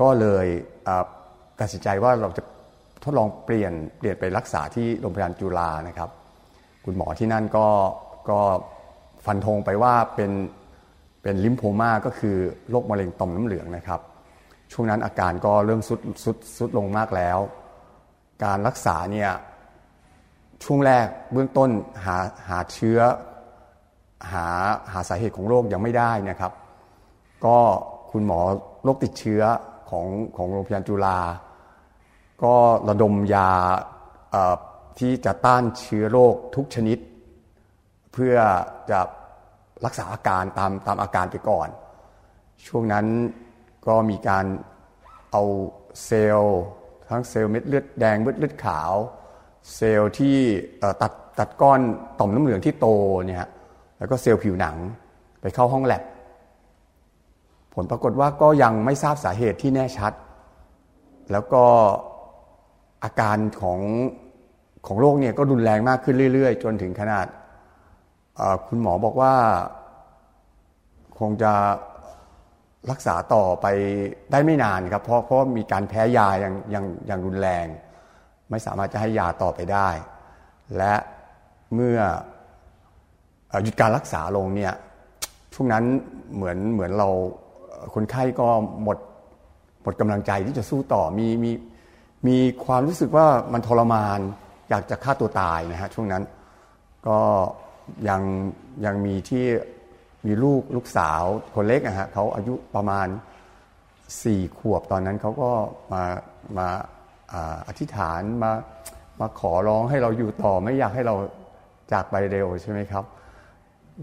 [0.00, 0.46] ก็เลย
[1.60, 2.42] ตัดสินใจว่าเราจะ
[3.04, 6.10] ทดลองเปลี่ยนเปลี่ยนไปรักษาที่โรงพยาบาลจุฬานะครับ
[6.84, 7.66] คุณหมอที่นั่นก็
[8.30, 8.40] ก็
[9.26, 10.32] ฟันธงไปว่าเป็น
[11.22, 12.36] เป็นลิมโพมาก็คือ
[12.70, 14.00] โรคมะเร็งต่อมน้ำเหลืองนะครับ
[14.72, 17.38] ช่วงนั้นอาการก็เริ่มสุดสุดสุดลงมากแล้ว
[18.44, 19.30] การรักษาเนี่ย
[20.64, 21.70] ช่วงแรกเบื้องต้น
[22.04, 22.16] หา
[22.48, 23.00] หาเชื้อ
[24.32, 24.46] หา
[24.92, 26.52] หาสาเหตุของโรคยังไม่ได้นะครับ
[27.46, 27.58] ก็
[28.10, 28.40] คุณหมอ
[28.84, 29.42] โรคติดเชื้อ
[29.90, 31.18] ของของโรงพยาบาลจุฬา
[32.42, 32.54] ก็
[32.88, 33.50] ระดมยา
[34.98, 36.98] ที่จะต้านเชื้อโรคทุกชนิด
[38.12, 38.36] เพื่อ
[38.90, 39.00] จะ
[39.84, 41.68] รักษาอาการตามตามอาการไปก่อน
[42.66, 43.06] ช่วงนั้น
[43.86, 44.44] ก็มีการ
[45.32, 45.42] เอา
[46.04, 46.60] เซลล์
[47.08, 48.92] ทั้งเซลล์เม็ดเลือดแดงเม็ดเลือดขาว
[49.74, 50.36] เซลล์ที่
[51.02, 51.80] ตัดตัดก้อน
[52.18, 52.86] ต่อมน้ำเหลืองที่โต
[53.26, 53.48] เนี่ย
[53.98, 54.76] แล้วก็เซลล์ผิวหนัง
[55.40, 56.02] ไปเข้าห้องแลบ
[57.74, 60.12] ผลปรากฏว่าก็ยังไม่ทราบสาเหตุที่แน่ชัด
[61.32, 61.64] แล้วก็
[63.04, 63.80] อาการของ
[64.86, 67.26] ของโรคเนี่ยก็รุนแรงมากขึ้นเรื่อย ๆ จนถึงขนาด
[68.68, 69.34] คุณหมอบอกว่า
[71.18, 71.52] คงจะ
[72.90, 73.66] รักษาต่อไป
[74.32, 77.66] ได้ไม่นานครับ เพราะเพราะมีการแพ้ยาอย่างอย่างอย่างรุนแรง
[78.50, 79.88] ไม่สามารถจะให้ยาต่อไปได้
[80.76, 80.94] และ
[81.74, 81.98] เมื่อ
[83.64, 84.74] หยุดการรักษาลงเนี่ย
[85.54, 85.84] ช่วงนั้น
[86.34, 87.08] เหมือนเหมือนเรา
[87.94, 88.48] คนไข้ก็
[88.82, 88.98] หมด
[89.82, 91.50] หมดกำลังใจที่จะสู้ต่อมีมี
[92.28, 94.20] มีความรู้สึกว่ามันทรมาน
[94.70, 96.22] อยากจะฆ่าตัวตายนะฮะช่วงนั้น
[97.08, 97.20] ก็
[98.08, 98.22] ยัง
[98.84, 99.44] ยังมีที่
[100.26, 101.22] มีลูกลูกสาว
[101.54, 103.06] คนเล็กนะฮะเขาอายุประมาณ
[104.22, 105.50] สี่ขวบตอนนั้นเขาก็
[105.92, 106.02] มา
[106.58, 106.68] มา
[107.68, 108.52] อธิษฐานมา
[109.20, 111.14] มาขอร้องให้เราอยู่ต่อไม่อยากให้เรา
[111.92, 113.04] จากไปเร็วใช่ไหมครับ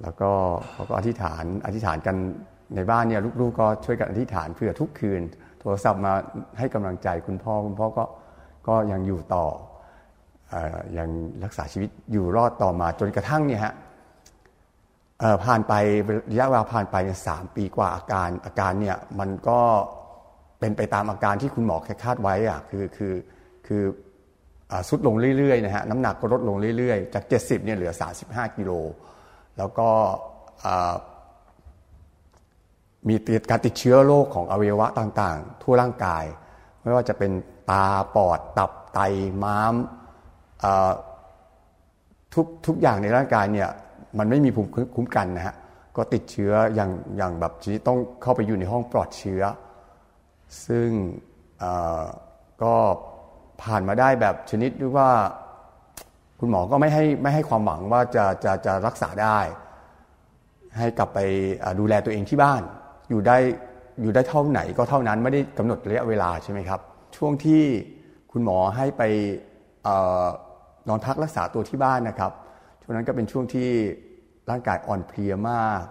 [0.01, 0.31] แล้วก็
[0.71, 2.15] เขาก็อธิษฐานอธิษฐานกัน
[2.75, 5.21] ในบ้านเนี่ยลูกๆก็ช่วยกันอธิษฐานเพื่อทุกคืน
[5.59, 6.13] โทรศัพท์มา
[6.57, 8.03] ให้กำลังใจคุณพ่อคุณพ่อก็
[8.67, 9.45] ก็ยังอยู่ต่อ
[10.97, 11.09] ยัง
[11.43, 13.73] รักษาชีวิตอยู่รอดต่อมาจนกระทั่งเนี่ยฮะ
[15.43, 15.73] ผ่านไป
[16.31, 16.95] ระยะเวลาผ่านไป
[17.27, 19.59] สามปีกว่าอาการอาการเนี่ยมันก็
[20.59, 23.13] เป็นไปตามอาการที่คุณหมอแค่คาดไว้อะคือคือ
[23.67, 23.83] คือ
[24.89, 27.93] สุดลงเรื่อยๆนะฮะน้ำหนักก็ลดลงเรื่อยๆ จาก 70เนี่ยเหลือ
[28.25, 28.71] 35 กิโล
[29.57, 29.89] แล้วก็
[33.07, 33.15] มี
[33.49, 36.23] การติดเชื้อโรคของอวัยวะต่างๆ ทั่วร่างกาย
[36.81, 37.31] ไม่ว่าจะเป็น
[37.71, 37.85] ตา
[38.15, 38.99] ปอด ตับไต
[39.43, 39.73] ม้าม
[42.33, 43.69] ทุกทุกอย่างในร่างกายเนี่ย
[44.17, 45.55] มันไม่มีภูมิคุ้มกันนะฮะ
[45.95, 49.41] ก็ติดเชื้ออย่างอย่างแบบชีต้องเข้าไปอยู่ในห้องปลอดเชื้อ
[50.65, 50.89] ซึ่ง
[52.63, 52.75] ก็
[53.63, 55.11] ผ่านมาได้แบบชนิดที่ว่า
[56.39, 59.39] คุณหมอก็ไม่ให้ไม่ให้ความหวังว่าจะจะจะรักษาได้
[60.77, 61.19] ให้กลับไป
[61.79, 62.61] ดูแลตัวเองที่บ้าน
[63.13, 63.37] อยู่ได้
[64.01, 66.79] อยู่ได้เท่าไหนก็เท่านั้นไม่ได้กำหนดระยะเวลาใช่ไหมครับ
[67.15, 67.63] ช่วงที่
[68.31, 69.03] คุณหมอให้ไป
[70.87, 72.31] นอนพักรักษาตัวที่บ้านนะครับ
[72.81, 73.69] ช่วงนั้นก็เป็นช่วงที่
[74.49, 75.83] ร่างกายอ่อนเพลียมาก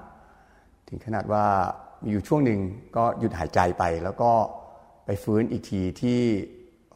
[0.88, 1.44] ถึงขนาดว่า
[2.02, 2.60] มีอยู่ช่วงหนึ่ง
[2.96, 4.30] ก็หยุดหายใจไป แล้วก็
[5.06, 6.20] ไปฟื้นอีกทีที่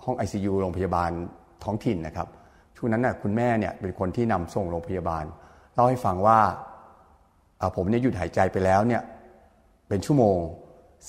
[0.05, 1.11] ห้อง ICU โรงพยาบาล
[1.65, 2.29] ท้องถิ่นนะครับ
[2.77, 5.25] ช่วงนั้นนะ่ะคุณแม่เนี่ยเป็นคนที่นำส่งโรงพยาบาล
[5.75, 6.39] เล่าให้ฟังว่า
[7.77, 9.03] ผมเนี่ยหยุดหายใจไปแล้วเนี่ย
[9.89, 10.39] เป็นชั่วโมง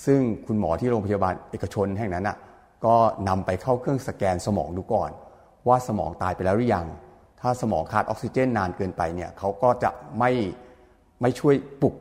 [0.05, 2.37] ซึ่งคุณหมอที่โรงพยาบาลเอกชนแห่งนั้นอะ
[2.85, 2.95] ก็
[3.27, 5.11] นำไปเข้าเครื่องสแกนสมองดูก่อน
[5.67, 6.87] ว่าสมองตายไปแล้วหรือยัง
[7.41, 10.31] ถ้าสมองขาดออกซิเจนนานเกินไปเนี่ยเขาก็จะไม่
[11.21, 11.95] ไม่ช่วยปลุก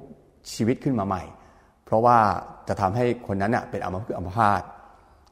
[0.52, 1.22] ชีวิตขึ้นมาใหม่
[1.84, 2.18] เพราะว่า
[2.68, 4.62] จะทำให้คนนั้นเน่ยเป็นอัมพฤกษ์อัมพาต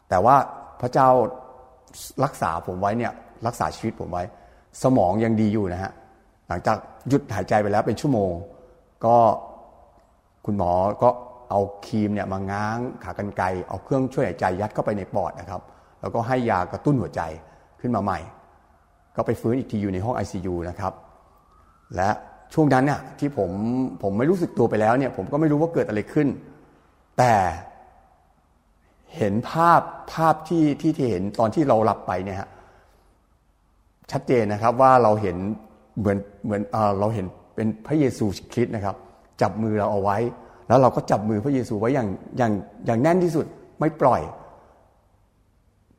[0.08, 0.36] แต่ว่า
[0.80, 1.08] พระเจ้า
[2.24, 3.12] รักษาผมไว้เนี่ย
[3.46, 4.22] รักษาชีวิตผมไว้
[4.82, 5.92] สมองยังดีอยู่นะฮะ
[6.48, 6.76] หลังจาก
[7.08, 8.32] หยุดหายใจไปแล้วเป็นชั่วโมง
[9.04, 9.16] ก็
[10.46, 11.10] คุณหมอก็
[11.50, 15.60] เอาครีมเนี่ยมาง้างขากรรไกรเอาเครื่องช่วยหายใจยัดเข้าไปในปอดนะครับ
[16.00, 17.22] แล้วก็ให้ยากระตุ้นหัวใจ
[17.80, 18.18] ขึ้นมาใหม่
[19.16, 20.92] ก็ไปฟื้นอีกทีอยู่ในห้อง ICU นะครับ
[21.96, 22.10] และ
[22.54, 23.50] ช่วงนั้นเนี่ยที่ผม
[24.02, 26.28] ผมไม่รู้สึกตัวไปแล้วเนี่ย ผมก็ไม่รู้ว่าเกิดอะไรขึ้น
[27.18, 27.34] แต่
[29.16, 29.80] เห็นภาพ
[30.12, 32.48] ภาพที่ที่ที่เห็นตอนที่เราหลับไปเนี่ยฮะ
[34.12, 35.36] ชัดเจนนะครับว่าเราเห็น
[35.98, 36.62] เหมือนเหมือน
[37.00, 38.96] เราเห็นเป็นพระเยซูคริสต์นะครับ
[39.42, 40.18] จับมือเราเอาไว้
[40.68, 42.52] แล้วเราก็จับมือพระเยซูไว้อย่างอย่าง
[42.86, 43.46] อย่างแน่นที่สุด
[43.80, 44.22] ไม่ปล่อย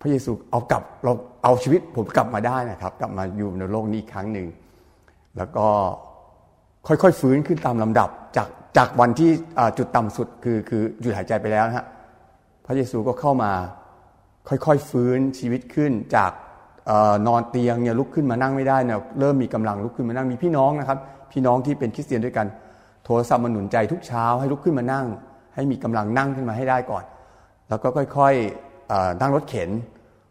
[0.01, 1.12] พระเยซูเอากลับเรา
[1.43, 4.47] เอาชีวิตผมกลับมาได้นะครับ กลับมาอยู่ในโลกนี้อีกครั้งหนึ่ง
[5.38, 5.67] แล้วก็
[6.88, 9.32] ค่อยๆฟื้นขึ้นตามลำดับจากจากวันที่
[9.78, 11.86] จุดต่ำสุดคือคือหยุดหายใจไปแล้วนะฮะ
[12.65, 13.51] พระเยซูก็เข้ามา
[14.49, 16.32] ค่อยๆฟื้นชีวิตขึ้นจาก
[17.28, 20.99] นอนเตียงเนี่ยลุกขึ้นมานั่งไม่ได้เนี่ยเริ่มมีกำลังลุกขึ้นมานั่งมีพี่น้องนะครับ
[21.32, 22.47] พี่น้องที่เป็นคริสเตียนด้วยกัน
[23.06, 25.06] โทรศัพท์มาหนุนใจทุกเช้าให้ลุกขึ้นมานั่ง
[25.56, 27.04] ให้มีกำลังนั่งขึ้นมาให้ได้ก่อน
[27.70, 29.70] แล้วก็ค่อยๆนั่งรถเข็น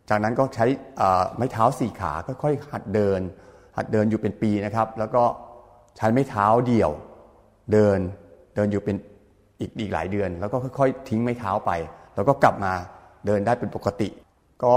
[0.09, 0.67] จากนั้นก็ใช้
[1.37, 3.21] ไม้เท้าสี่ขาค่อยๆหัดเดิน
[3.77, 5.23] หัดเดินอยู่เป็นปีนะครับ แล้วก็
[5.97, 6.91] ใช้ไม้เท้าเดี่ยว
[7.73, 7.99] เดิน
[8.55, 8.97] เดินอยู่เป็น
[9.61, 11.71] อีกอีกหลายเดือน แล้วก็ค่อยๆ ทิ้งไม้เท้าไป
[12.15, 12.73] แล้วก็กลับมา
[13.27, 14.09] เดินได้เป็นปกติ
[14.65, 14.77] ก็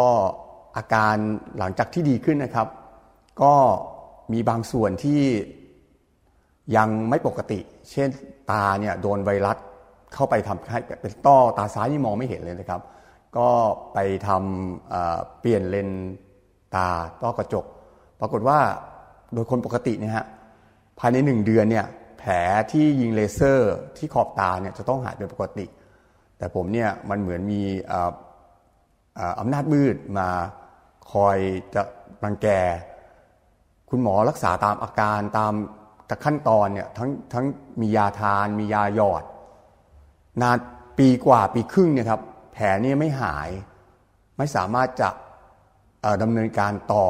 [0.77, 1.15] อาการ
[1.59, 2.67] หลังจากที่ดีขึ้นนะครับ
[3.41, 3.53] ก็
[4.33, 5.21] มีบางส่วนที่
[6.75, 7.59] ยังไม่ปกติ
[7.91, 8.09] เช่น
[8.51, 9.57] ตาเนี่ยโดนไวรัส
[10.13, 12.81] เข้าไปทำให้เป็นต้อตาซ้ายนี่มองไม่เห็นเลยนะครับ
[13.37, 13.49] ก็
[13.93, 15.89] ไปทำเปลี่ยนเลน
[16.75, 16.87] ตา
[17.23, 17.65] ต้อกระจก
[18.19, 18.59] ปรากฏว่า
[19.33, 20.25] โดยคนปกติเนี่ยฮะ
[20.99, 21.85] ภายในหนึ่งเดือนเนี่ย
[22.19, 22.31] แผล
[22.71, 25.65] ที่ยิงเลเซอร์ที่ขอบตาเนี่ยจะต้องหายเป็นปกติ
[26.37, 27.61] แต่ผมเนี่ยมันเหมือนมี
[29.39, 30.29] อำนาจมืดมา
[31.11, 31.37] คอย
[31.75, 31.81] จะ
[32.23, 32.47] รังแก
[33.89, 35.53] คุณหมอรักษาตามอาการตาม
[36.23, 37.45] ขั้นตอนเนี่ยทั้งทั้ง
[37.81, 39.23] มียาทาน มียาหยอด
[40.41, 40.57] นาน
[40.97, 42.21] ปีกว่าปีครึ่งเนี่ยครับ
[42.53, 43.49] แผลนี่ไม่หาย
[44.37, 45.09] ไม่สามารถจะ
[46.21, 47.07] ดำเนินการต่อ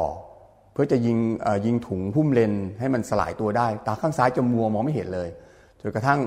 [0.74, 1.18] เพื่อจะยิง
[1.66, 5.30] ยิงถุงพุ่มเลนให้มันสลายตัวได้ ตาข้างซ้ายจะมัวมองไม่เห็นเลย
[5.82, 6.20] จนกระทั่ง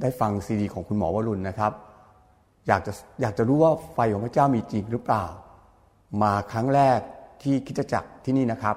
[0.00, 1.72] ได้ฟังซีดีของคุณหมอวรุณนะครับ
[2.68, 5.24] อยากจะอยากจะรู้ว่าไฟของพระเจ้ามีจริงหรือเปล่า
[6.22, 6.98] มาครั้งแรก
[7.42, 8.76] ที่คิดจักรที่นี่นะครับ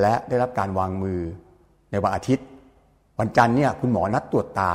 [0.00, 1.20] และได้รับการวางมือ
[2.04, 2.46] วันอาทิตย์
[3.18, 4.72] วันจันทร์เนี่ยคุณหมอนัดตรวจตา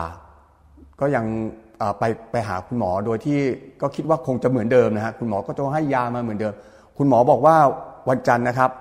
[1.00, 1.26] ก็ยัง
[2.00, 3.40] ไปไปหาคุณหมอโดยที่
[3.82, 6.54] ก็คิดว่าคงจะเหมือนเดิมนะฮะคุณหมอก็จะให้ยามาเหมือนเดิม
[6.98, 7.56] คุณหมอบอกว่า
[8.10, 8.72] วันจันทร์นะครับ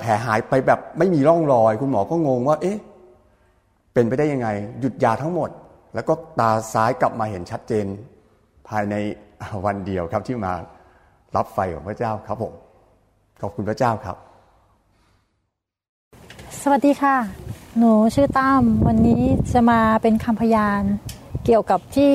[0.00, 2.78] แผลหายไปแบบไม่มีร่องรอย คุณหมอก็งงว่า เอ๊ะ
[3.92, 4.48] เป็นไปได้ยังไง
[4.80, 5.50] หยุดยาทั้งหมด
[5.94, 7.86] แล้วก็ตาซ้ายกลับมาเห็นชัดเจน
[8.68, 8.94] ภายใน
[9.64, 10.54] วันเดียวครับที่มา
[11.36, 12.52] รับไฟของพระเจ้าครับผม
[13.40, 14.16] ขอบคุณพระเจ้าครับ
[16.68, 17.16] สวัสดีค่ะ
[17.78, 20.82] หนูชื่อตั้ม วันนี้จะมาเป็นคำพยาน
[21.44, 22.14] เกี่ยวกับที่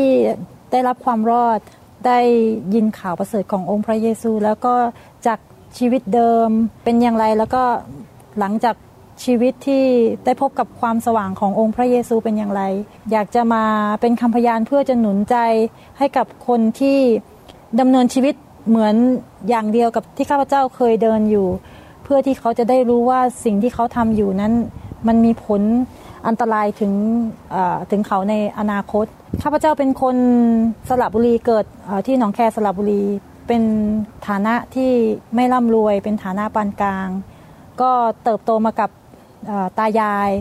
[0.72, 1.60] ได้รับความรอด
[2.06, 2.20] ได้
[2.74, 4.76] ยินข่าวประเสริฐขององค์พระเยซู แล้วก็
[5.28, 5.40] จาก
[5.78, 6.50] ชีวิตเดิม
[6.84, 7.64] เป็นอย่างไร แล้วก็
[8.40, 8.76] หลังจาก
[9.24, 9.86] ชีวิตที่
[10.26, 12.64] ได้พบกับความสว่างขององค์พระเยซูเป็นอย่างไร
[13.12, 13.64] อยากจะมา
[14.02, 15.38] เป็นคำพยานเพื่อจะหนุนใจ
[15.98, 17.00] ให้กับคนที่
[17.80, 18.36] ดำเนินชีวิต
[18.68, 18.96] เหมือน
[19.50, 21.48] อย่างเดียวกับที่ข้าพเจ้าเคยเดินอยู่
[22.13, 24.54] พื่อที่เขาจะได้รู้ว่าสิ่งที่เขาทำอยู่นั้น
[25.08, 25.62] มันมีผล
[26.28, 26.93] อันตรายถึง
[27.91, 29.06] ถึงเขาในอนาคต
[29.41, 30.15] ข้าพเจ้าเป็นคน
[30.89, 31.65] สระบุรีเกิด
[32.08, 33.04] ที่หนองแคสระบุรี
[33.47, 33.63] เป็น
[34.28, 34.91] ฐานะที่
[35.36, 37.08] ไม่ร่ำรวย เป็นฐานะปานกลาง
[37.82, 37.91] ก็
[38.24, 38.89] เติบโตมากับ
[39.78, 40.32] ตายาย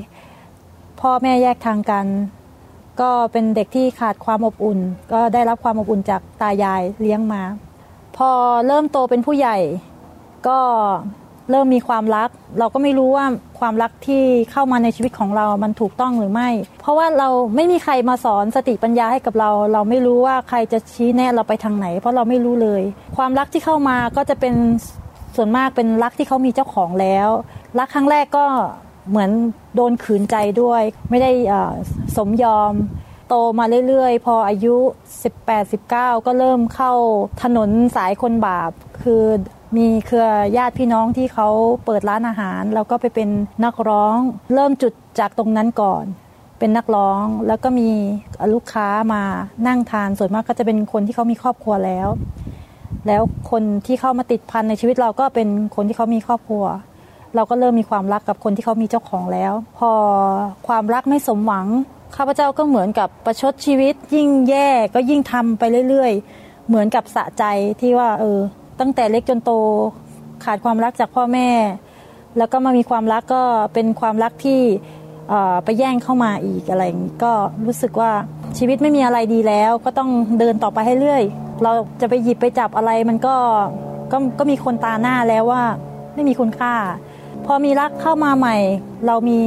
[1.00, 2.06] พ่อแม่แยกทางกัน
[3.00, 4.78] ก็เป็นเด็กที่ขาดความอบอุ่น
[5.12, 7.42] ก็ได้รับความอบอุ่นจากตายายเลี้ยงมา
[8.16, 8.30] พอ
[8.66, 9.59] เริ่มโตเป็นผู้ใหญ่
[10.48, 10.59] ก็
[11.50, 13.26] เริ่มมีความรัก เราก็ไม่รู้ว่า
[13.58, 22.82] ความรักที่เข้ามาในชีวิตของเรามันถูกต้องหรือไม่ เพราะว่าเราไม่มีใครมาสอนสติปัญญาให้กับเรา เราไม่รู้ว่าใครจะชี้แนะเราไปทางไหน เพราะเราไม่รู้เลย
[23.16, 24.54] ความรักที่เข้ามาก็จะเป็น
[25.36, 27.28] ส่วนมากเป็นรักที่เขามีเจ้าของแล้ว
[27.78, 28.46] รักครั้งแรกก็
[29.10, 29.30] เหมือน
[29.74, 31.30] โดนขืนใจด้วย ไม่ได้
[32.16, 32.72] สมยอม
[33.28, 34.76] โตมาเรื่อยๆ พออายุ
[35.50, 36.92] 18-19 ก็เริ่มเข้า
[37.42, 38.70] ถนนสายคนบาป
[39.02, 39.24] คือ
[39.76, 41.48] มีเครือญาติพี่น้องที่เขา
[41.85, 43.28] เปิดร้านอาหาร แล้วก็ไปเป็น
[43.64, 44.16] นักร้อง
[44.54, 46.04] เริ่มจุดจากตรงนั้นก่อน
[46.59, 47.90] เป็นนักร้องแล้วก็มี
[48.54, 49.22] ลูกค้ามา
[49.66, 52.09] นั่งทานส่วนมากก็จะเป็นคนที่เขามีครอบครัวแล้ว
[53.06, 56.64] แล้วคนที่เข้ามาติดพันในชีวิตเราก็เป็นคนที่เขามีครอบครัว
[57.35, 59.90] เราก็เริ่มมีความรักกับคนที่เขามีเจ้าของแล้ว พอ
[60.68, 61.66] ความรักไม่สมหวัง
[62.16, 67.44] ข้าพเจ้าก็เหมือนกับประชดชีวิต ยิ่งแย่ก็ยิ่งทำไปเรื่อยๆ เหมือนกับสะใจ
[67.80, 68.40] ที่ว่าเออ
[68.80, 69.52] ตั้งแต่เล็กจนโต
[70.44, 71.48] ขาดความรักจากพ่อแม่
[72.38, 73.42] แล้วก็มามีความรักก็
[73.74, 74.60] เป็นความรักที่
[75.64, 76.84] ไปแย่งเข้ามาอีกอะไร
[77.24, 77.32] ก็
[77.66, 78.10] รู้สึกว่า
[78.58, 81.22] ชีวิตไม่มีอะไรดีแล้ว ก็ต้องเดินต่อไปให้เรื่อย
[81.62, 83.36] เราจะไปหยิบไปจับอะไรมันก็
[84.12, 85.62] ก็ก็มีคนตาหน้าแล้วว่า
[86.14, 86.74] ไม่มีคุณค่า
[87.46, 88.56] พอมีรักเข้ามาใหม่
[89.06, 89.40] เรามี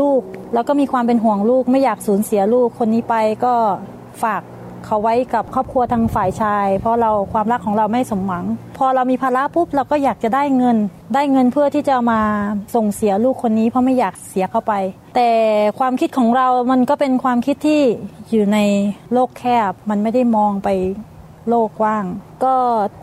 [0.00, 0.20] ลูก
[0.54, 3.54] แล้วก็มีความเป็นห่วงลูก ไม่อยากสูญเสียลูกคนนี้ไปก็
[4.22, 4.42] ฝาก
[4.86, 8.44] เขาไว้กับครอบครัวทางฝ่ายชาย เพราะเราความรักของเราไม่สมหวัง
[8.78, 10.76] พอเรามีภาระปุ๊บเราก็อยากจะได้เงิน
[11.14, 12.20] ได้เงินเพื่อที่จะมา
[12.74, 14.72] ส่งเสียลูกคนนี้เพราะไม่อยากเสียเข้าไป
[15.16, 15.30] แต่
[15.78, 17.82] ความคิดของเรามันก็เป็นความคิดที่
[18.30, 18.58] อยู่ใน
[19.12, 20.68] โลกแคบ มันไม่ได้มองไป
[21.48, 22.04] โลกกว้าง
[22.44, 22.54] ก็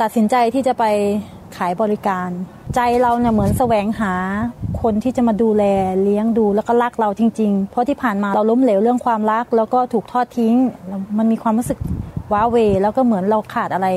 [0.02, 0.86] ตัดสินใจที่จะไป
[1.58, 2.30] ขายบริการ
[2.76, 4.14] ใจเราเนี่ยเหมือนแสวงหา
[4.82, 5.64] คนที่จะมาดูแล
[6.04, 10.56] เลี้ยงดูแล้วก็รักเราจริง ๆ เพราะที่ผ่านมาเราล้มเหลวเรื่องความรัก แล้วก็ถูกทอดทิ้ง
[11.18, 11.80] มันมีความรู้สึก
[12.32, 13.88] ว้าเวแล้วก็เหมือนเราขาดอะไร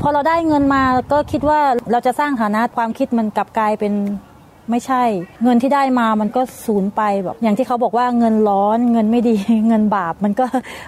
[0.00, 3.92] พอเราได้เงินมาก็คิดว่าเราจะสร้างฐานะความคิดมันกลับกลายเป็น
[4.70, 5.02] ไม่ใช่
[5.42, 9.36] เงินที่ได้มามันก็สูญไปแบบอย่างที่เขาบอกว่าเงินร้อนเงินไม่ดี
[9.68, 10.44] เงินบาปมันก็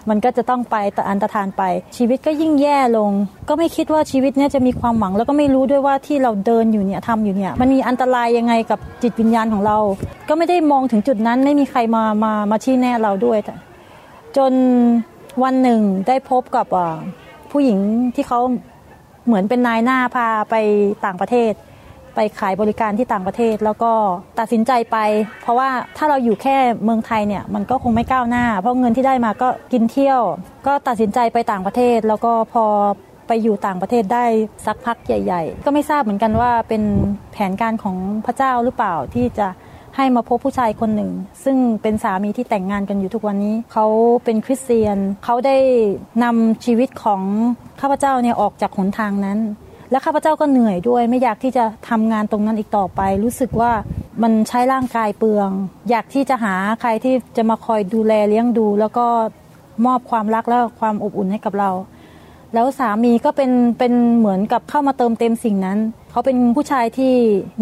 [0.08, 1.62] มันก็จะต้องไปแต่อันตรธานไป
[1.96, 3.10] ชีวิตก็ยิ่งแย่ลง
[3.48, 9.78] ก็ไม่คิดว่าชีวิตเนี้ยจะมีความหวัง แล้วก็ไม่รู้ด้วยว่าที่เราเดินอยู่เนี่ยทำอยู่เนี่ยมันมีอันตรายยังไงกับจิตวิญญาณของเรา
[10.28, 13.38] ก็ไม่ได้มองถึงจุดนั้นไม่มีใครมามามาชี้แน่เราด้วย
[14.36, 14.52] จน
[15.42, 16.66] วันหนึ่งได้พบกับ
[17.50, 17.78] ผู้หญิง
[18.14, 18.40] ที่เขา
[19.26, 20.54] เหมือนเป็นนายหน้าพาไป
[21.04, 21.52] ต่างประเทศ
[22.16, 23.92] ไปขายบริการที่ต่างประเทศ แล้วก็
[24.38, 24.96] ตัดสินใจไป
[25.42, 30.20] เพราะว่าถ้าเราอยู่แค่เมืองไทยเนี่ยมันก็คงไม่ก้าวหน้า เพราะเงินที่ได้มาก็กินเที่ยว
[30.66, 32.64] ก็ตัดสินใจไปต่างประเทศ แล้วก็พอ
[33.26, 34.24] ไปอยู่ต่างประเทศได้
[34.66, 36.82] สักพักใหญ่ ๆ ก็ไม่ทราบเหมือนกันว่าเป็น
[37.32, 39.48] แผนการของพระเจ้าหรือเปล่าที่จะ
[39.96, 41.10] ให้มาพบผู้ชายคนหนึ่ง
[41.44, 43.86] ซึ่งเป็นสามีที่แต่งงานกันอยู่ทุกวันนี้ เขา
[44.24, 45.58] เป็นคริสเตียน เขาได้
[46.24, 47.22] นำชีวิตของ
[47.80, 49.38] ข้าพเจ้าเนี่ยออกจากหนทางนั้น
[49.90, 53.72] และข้าพเจ้าก็เหนื่อยด้วย ไม่อยากที่จะทำงานตรงนั้นอีกต่อไป รู้สึกว่า
[54.22, 55.50] มันใช้ร่างกายเปลือง
[55.90, 59.06] อยากที่จะหาใครที่จะมาคอยดูแลเลี้ยงดู แล้วก็
[59.86, 61.70] มอบความรักและความอบอุ่นให้กับเรา
[62.54, 65.78] แล้วสามีก็เป็นเป็นเหมือนกับเข้ามาเติมเต็มสิ่งนั้น
[66.10, 67.14] เขาเป็นผู้ชายที่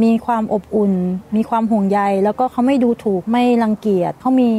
[0.03, 0.93] มีความอบอุ่น
[1.37, 4.51] มีความห่วงใย แล้วก็เขาไม่ดูถูกไม่รังเกียจเขามี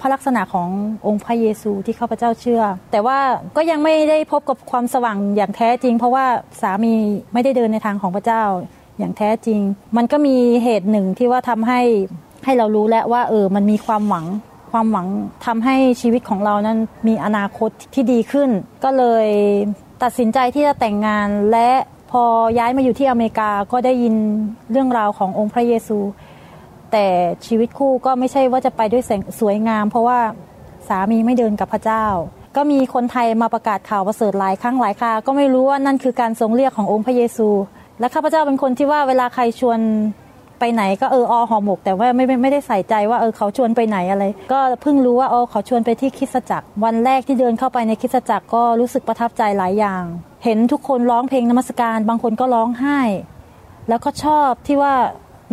[0.00, 0.68] พระลักษณะของ
[1.06, 3.18] องค์พระเยซูที่ข้าพเจ้าเชื่อ แต่ว่า
[3.56, 6.26] ก็ยังไม่ได้พบกับความสว่างอย่างแท้จริง เพราะว่า
[6.60, 6.94] สามี
[7.32, 8.44] ไม่ได้เดินในทางของพระเจ้า
[8.98, 9.60] อย่างแท้จริง
[9.96, 11.80] มันก็มีเหตุหนึ่งที่ว่าทำให้
[12.44, 14.26] ให้เรารู้แล้วว่าเออมันมีความหวัง
[14.70, 15.06] ความหวัง
[15.46, 16.78] ทำให้ชีวิตของเรานั้น
[17.08, 18.50] มีอนาคตที่ดีขึ้น
[18.84, 19.28] ก็เลย
[20.02, 21.70] ตัดสินใจที่จะแต่งงานและ
[22.10, 22.24] พอ
[22.58, 24.14] ย้ายมาอยู่ที่อเมริกาก็ได้ยิน
[24.70, 25.98] เรื่องราวขององค์พระเยซู
[26.92, 27.06] แต่
[27.46, 30.18] ชีวิตคู่ก็ไม่ใช่ว่าจะไปด้วยแสงสวยงาม เพราะว่า
[30.88, 32.06] สามีไม่เดินกับพระเจ้า
[32.56, 37.48] ก็มีคนไทยมาประกาศข่าวประเสริฐหลายครั้งหลายคราก็ไม่รู้ว่านั่นคือการทรงเรียกขององค์พระเยซู
[38.00, 39.78] และข้าพเจ้าเป็นคนที่ว่าเวลาใครชวน
[40.60, 50.02] ไปไหนก็เอออหอหมก แต่ว่าไม่ไม่ได้ใส่ใจว่าเออเขาชวนไปไหนอะไร ก็เพิ่งรู้ว่าเออเขาชวนไปที่คิสจักร วันแรกที่เดินเข้าไปในคิสจักรก็รู้สึกประทับใจหลายอย่าง
[50.44, 53.00] เห็นทุกคนร้องเพลงนมัสการ บางคนก็ร้องไห้
[53.88, 54.94] แล้วก็ชอบที่ว่า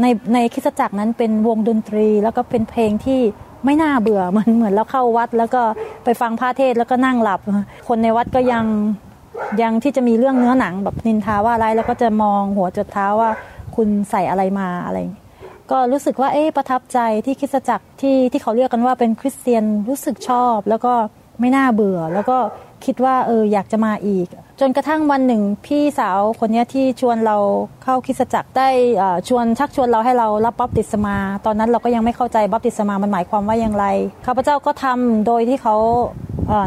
[0.01, 3.19] ในในคิสจักรนั้นเป็นวงดนตรี แล้วก็เป็นเพลงที่
[3.65, 5.61] ไม่น่าเบื่อเหมือนเหมือนเราเข้าวัด แล้วก็
[6.03, 7.39] ไปฟังพระเทศแล้วก็นั่งหลับ
[7.87, 8.65] คนในวัดก็ยัง
[9.61, 13.31] ยังที่จะมีเรื่องเนื้อหนังแบบนินทาว่าอะไรแล้วก็จะมองหัวจดเท้าว่า
[13.77, 14.97] คุณใส่อะไรมาอะไร
[15.71, 20.93] ก็รู้สึกว่าเอ๊ะประทับใจที่คริสตจักรที่ที่เขาเรียกกันว่าเป็นคริสเตียนรู้สึกชอบ แล้วก็
[21.39, 22.37] ไม่น่าเบื่อ แล้วก็
[22.85, 24.27] คิดว่าเอออยากจะมาอีก
[24.59, 27.37] จนกระทั่งวันหนึ่งพี่สาวคนนี้ที่ชวนเรา
[27.83, 28.69] เข้าคริสตจักรได้
[29.27, 33.85] ชวนชักชวนเราให้เรารับบัพติศมา ตอนนั้นเราก็ยังไม่เข้าใจบัพติศมามันหมายความว่าอย่างไร
[34.25, 35.75] ข้าพเจ้าก็ทำโดยที่เขา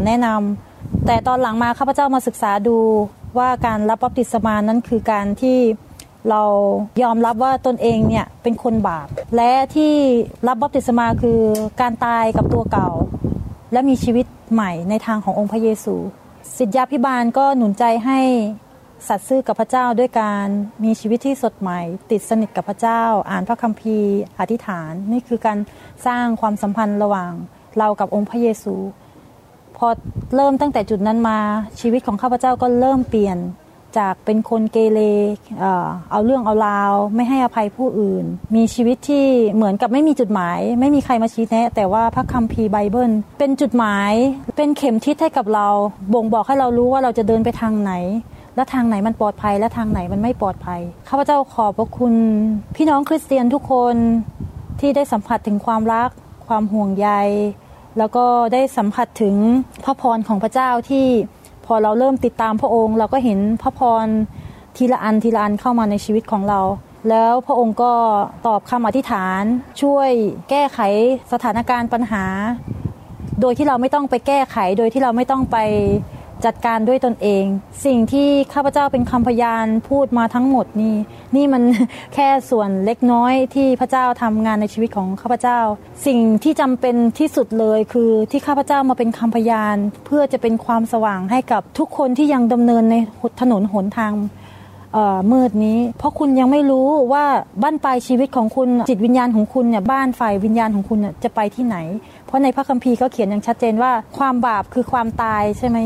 [0.06, 2.78] แนะนำแต่ตอนหลังมาข้าพเจ้ามาศึกษาดู
[3.38, 5.58] ว่าการรับบัพติศมานั้นคือการที่
[6.28, 6.42] เรา
[7.02, 9.94] ยอมรับว่าตนเองเนี่ยเป็นคนบาป และที่
[10.46, 11.40] รับบัพติศมาคือ
[11.80, 12.90] การตายกับตัวเก่า
[13.72, 15.94] และมีชีวิตใหม่ในทางขององค์พระเยซู
[16.56, 18.20] สิทธยาพิบาลก็หนุนใจให้
[19.08, 20.46] สัตย์ซื่อกับพระเจ้าด้วยการ
[20.84, 21.80] มีชีวิตที่สดใหม่
[22.10, 25.58] ติดสนิทกับพระเจ้า อ่านพระคัมภีร์ อธิษฐาน นี่คือการ
[26.06, 27.32] สร้างความสัมพันธ์ระหว่าง
[27.78, 28.74] เรากับองค์พระเยซู
[29.76, 29.86] พอ
[30.36, 31.38] เริ่มตั้งแต่จุดนั้นมา
[31.80, 33.38] ชีวิตของข้าพเจ้าก็เริ่มเปลี่ยน
[33.98, 35.00] จากเป็นคนเกเร
[36.10, 38.24] เอาเรื่องเอาราว ไม่ให้อภัยผู้อื่น
[38.56, 44.12] มีชีวิตที่เหมือนกับไม่มีจุดหมาย ไม่มีใครมาชี้แนะ แต่ว่าพระคัมภีร์ไบเบิล เป็นจุดหมาย
[44.56, 45.68] เป็นเข็มทิศให้กับเรา
[46.14, 47.92] บ่งบอกให้เรารู้ว่าเราจะเดินไปทางไหน
[48.56, 52.14] และทางไหนมันปลอดภัย และทางไหนมันไม่ปลอดภัยข้าพเจ้าขอบพระคุณ
[52.76, 53.96] พี่น้องคริสเตียนทุกคน
[54.80, 56.10] ที่ได้สัมผัสถึงความรัก
[56.48, 57.08] ความห่วงใย
[57.98, 59.36] แล้วก็ได้สัมผัสถึง
[59.84, 61.06] พระพรของพระเจ้าที่
[61.72, 64.06] อเราเริ่มติดตามพระองค์ เราก็เห็นพระพร
[64.76, 66.60] ทีละอันทีละอันเข้ามาในชีวิตของเรา
[67.08, 67.92] แล้วพระองค์ก็
[68.46, 69.42] ตอบคำอธิษฐาน
[69.82, 70.10] ช่วย
[70.50, 70.80] แก้ไข
[71.32, 72.24] สถานการณ์ปัญหา
[73.40, 75.56] โดยที่เราไม่ต้องไปแก้ไข โดยที่เราไม่ต้องไป
[76.46, 77.44] จัดการด้วยตนเอง
[77.84, 80.96] สิ่งที่ข้าพเจ้าเป็นคำพยานพูดมาทั้งหมดนี่
[81.36, 81.62] นี่มัน
[82.14, 85.60] แค่ส่วนเล็กน้อยที่พระเจ้าทำงานในชีวิตของข้าพเจ้า
[86.06, 89.76] สิ่งที่จำเป็นที่สุดเลยคือที่ข้าพเจ้ามาเป็นคำพยาน
[90.06, 92.94] เพื่อจะเป็นความสว่างให้กับทุกคนที่ยังดำเนินใน
[93.40, 94.14] ถนนหนทาง
[95.32, 97.24] มืดนี้ เพราะคุณยังไม่รู้ว่า
[97.62, 101.76] บ้านปลายชีวิตของคุณจิตวิญญาณของคุณเนี่ยบ้านฝ่ายวิญญาณของคุณจะไปที่ไหน
[102.26, 105.78] เพราะในพระคัมภีร์ก็เขียนอย่างชัดเจนว่าความบาปคือความตายใช่ไหม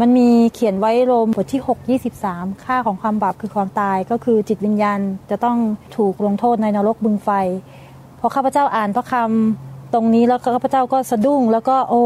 [0.00, 4.98] มันมีเขียนไว้โรมบทที่ 6 23 ค่าของความบาปคือความตายก็คือจิตวิญญาณ
[5.30, 5.58] จะต้อง
[5.96, 7.30] ถูกลงโทษในนรกบึงไฟ
[8.18, 12.02] พอข้าพเจ้าอ่านพระคำตรงนี้แล้วข้าพเจ้าก็สะดุ้ง แล้วก็โอ้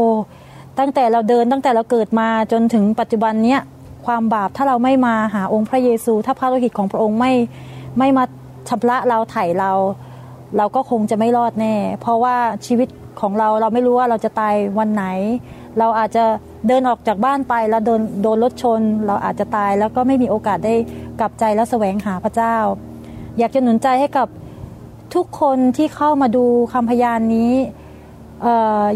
[0.79, 3.61] ตั้งแต่เราเดินตั้งแต่เราเกิดมาจนถึงปัจจุบันเนี้ย
[4.05, 7.33] ความบาปถ้าเราไม่มาหาองค์พระเยซู ถ้าพระโลหิตของพระองค์ไม่
[7.97, 8.23] ไม่มา
[8.69, 9.71] ชำระเราไถ่เรา
[10.57, 12.89] เราก็คงจะไม่รอดแน่ เพราะว่าชีวิต
[13.21, 15.05] ของเราเราไม่รู้ว่าเราจะตายวันไหน
[15.79, 16.25] เราอาจจะ
[16.67, 20.75] เดินออกจากบ้านไปแล้วโดนโดนรถชน เราอาจจะตายแล้วก็ไม่มีโอกาสได้
[21.19, 22.55] กลับใจและแสวงหาพระเจ้า
[23.37, 24.27] อยากจะหนุนใจให้กับ
[25.15, 27.53] ทุกคนที่เข้ามาดูคำพยานนี้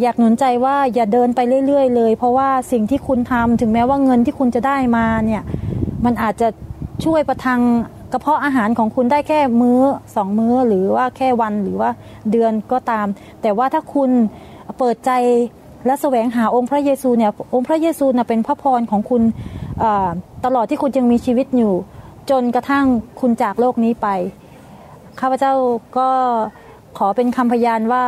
[0.01, 5.43] อยากหนุนใจว่าอย่าเดินไปเรื่อย ๆ เลย เพราะว่าสิ่งที่คุณทำถึงแม้ว่าเงินที่คุณจะได้มาเนี่ย
[6.05, 6.47] มันอาจจะ
[7.05, 7.61] ช่วยประทัง
[8.11, 9.79] กระเพาะอาหารของคุณได้แค่มื้อ
[10.15, 11.89] สองมื้อหรือว่าแค่วันหรือว่า
[12.31, 13.07] เดือนก็ตาม
[13.41, 14.09] แต่ว่าถ้าคุณ
[14.77, 15.11] เปิดใจ
[15.85, 19.21] และแสวงหาองค์พระเยซูเนี่ยองค์พระเยซูนะเป็นพระพรของคุณ
[20.45, 21.73] ตลอดที่คุณยังมีชีวิตอยู่
[22.29, 22.85] จนกระทั่ง
[23.21, 24.07] คุณจากโลกนี้ไป
[25.19, 25.53] ข้าพเจ้า
[25.97, 26.09] ก็
[26.97, 28.05] ขอเป็นคำพยานว่า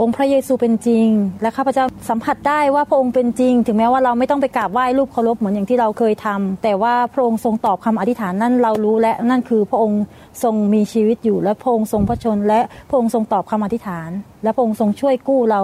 [0.00, 1.06] องค์พระเยซูเป็นจริง
[1.42, 10.02] และข้าพเจ้าสัมผัสได้ว่าพระองค์เป็นจริง ถึงแม้ว่าเราไม่ต้องไปกราบไหว้รูปเคารพเหมือนอย่างที่เราเคยทำแต่ว่าพระองค์ทรงตอบคำอธิษฐานนั่นเรารู้และนั่นคือพระองค์
[10.42, 14.10] ทรงมีชีวิตอยู่ และพระองค์ทรงพระชน และพระองค์ทรงตอบคำอธิษฐาน
[14.42, 15.60] และพระองค์ทรงช่วยกู้เรา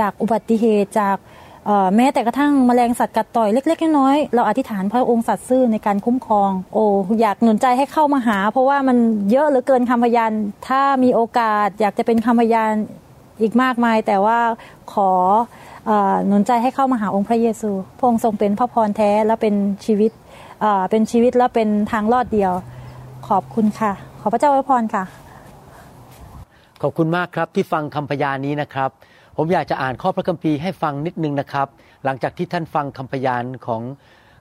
[0.00, 1.16] จากอุบัติเหตุจาก
[1.96, 6.84] แม้แต่กระทั่งมแมลงสัตว์กัดต่อยเล็กๆน้อยๆเราอธิษฐานพระองค์สัตว์ซื่อในการคุ้มครอง โอ้
[7.20, 8.96] อยากหนุนใจให้เข้ามาหา เพราะว่ามัน
[9.30, 10.32] เยอะเหลือเกินคำพยาน
[10.68, 12.72] ถ้ามีโอกาสอยากจะเป็นคำพยาน
[13.42, 14.38] อีกมากมาย แต่ว่า
[14.92, 15.10] ขอ
[16.26, 19.54] หนุนใจให้เข้ามาหาองค์พระเยซู พระองค์ทรงเป็นพระพรแท้และเป็น
[19.84, 20.10] ชีวิต
[20.90, 22.52] เป็นชีวิตและเป็นทางรอดเดียว
[23.28, 25.04] ขอบคุณค่ะ ขอพระเจ้าอวยพรค่ะ
[26.82, 28.90] ขอบคุณมากครับที่ฟังคำพยานนี้นะครับ
[29.36, 31.68] ผมอยากจะอ่านข้อพระคัมภีร์ให้ฟังนิดนึงนะครับ
[32.04, 33.82] หลังจากที่ท่านฟังคำพยานของ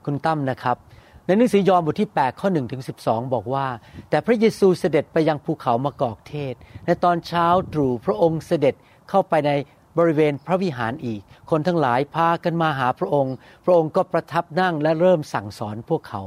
[0.06, 0.78] คุณตั้มนะครับ
[1.26, 3.68] ในหนังสือยอห์นบทที่ 8 ข้อ1ถึง12 บอกว่า
[4.10, 6.54] แต่พระเยซูเสด็จไปยังภูเขามะกอกเทศ
[6.86, 8.76] ในตอนเช้าตรู่พระองค์เสด็จ
[9.10, 9.52] เข้าไปใน
[9.98, 16.24] บริเวณพระวิหารอีก คนทั้งหลายพากันมาหาพระองค์ พระองค์ก็ประทับนั่งและเริ่มสั่งสอนพวกเขา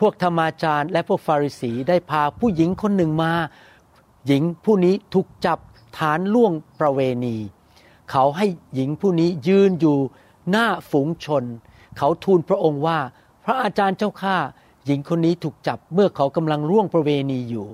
[0.00, 3.32] พวกธรรมาจารย์และพวกฟาริสีได้พาผู้หญิงคนหนึ่งมา
[4.26, 5.58] หญิงผู้นี้ถูกจับ
[5.98, 7.36] ฐานล่วงประเวณี
[8.10, 9.98] เขาให้หญิงผู้นี้ยืนอยู่
[10.50, 11.44] หน้าฝูงชน
[11.98, 12.98] เขาทูลพระองค์ว่า
[13.44, 14.36] พระอาจารย์เจ้าข้า
[14.84, 17.66] หญิงคนนี้ถูกจับเมื่อเขากำลังร่วงประเวณีอยู่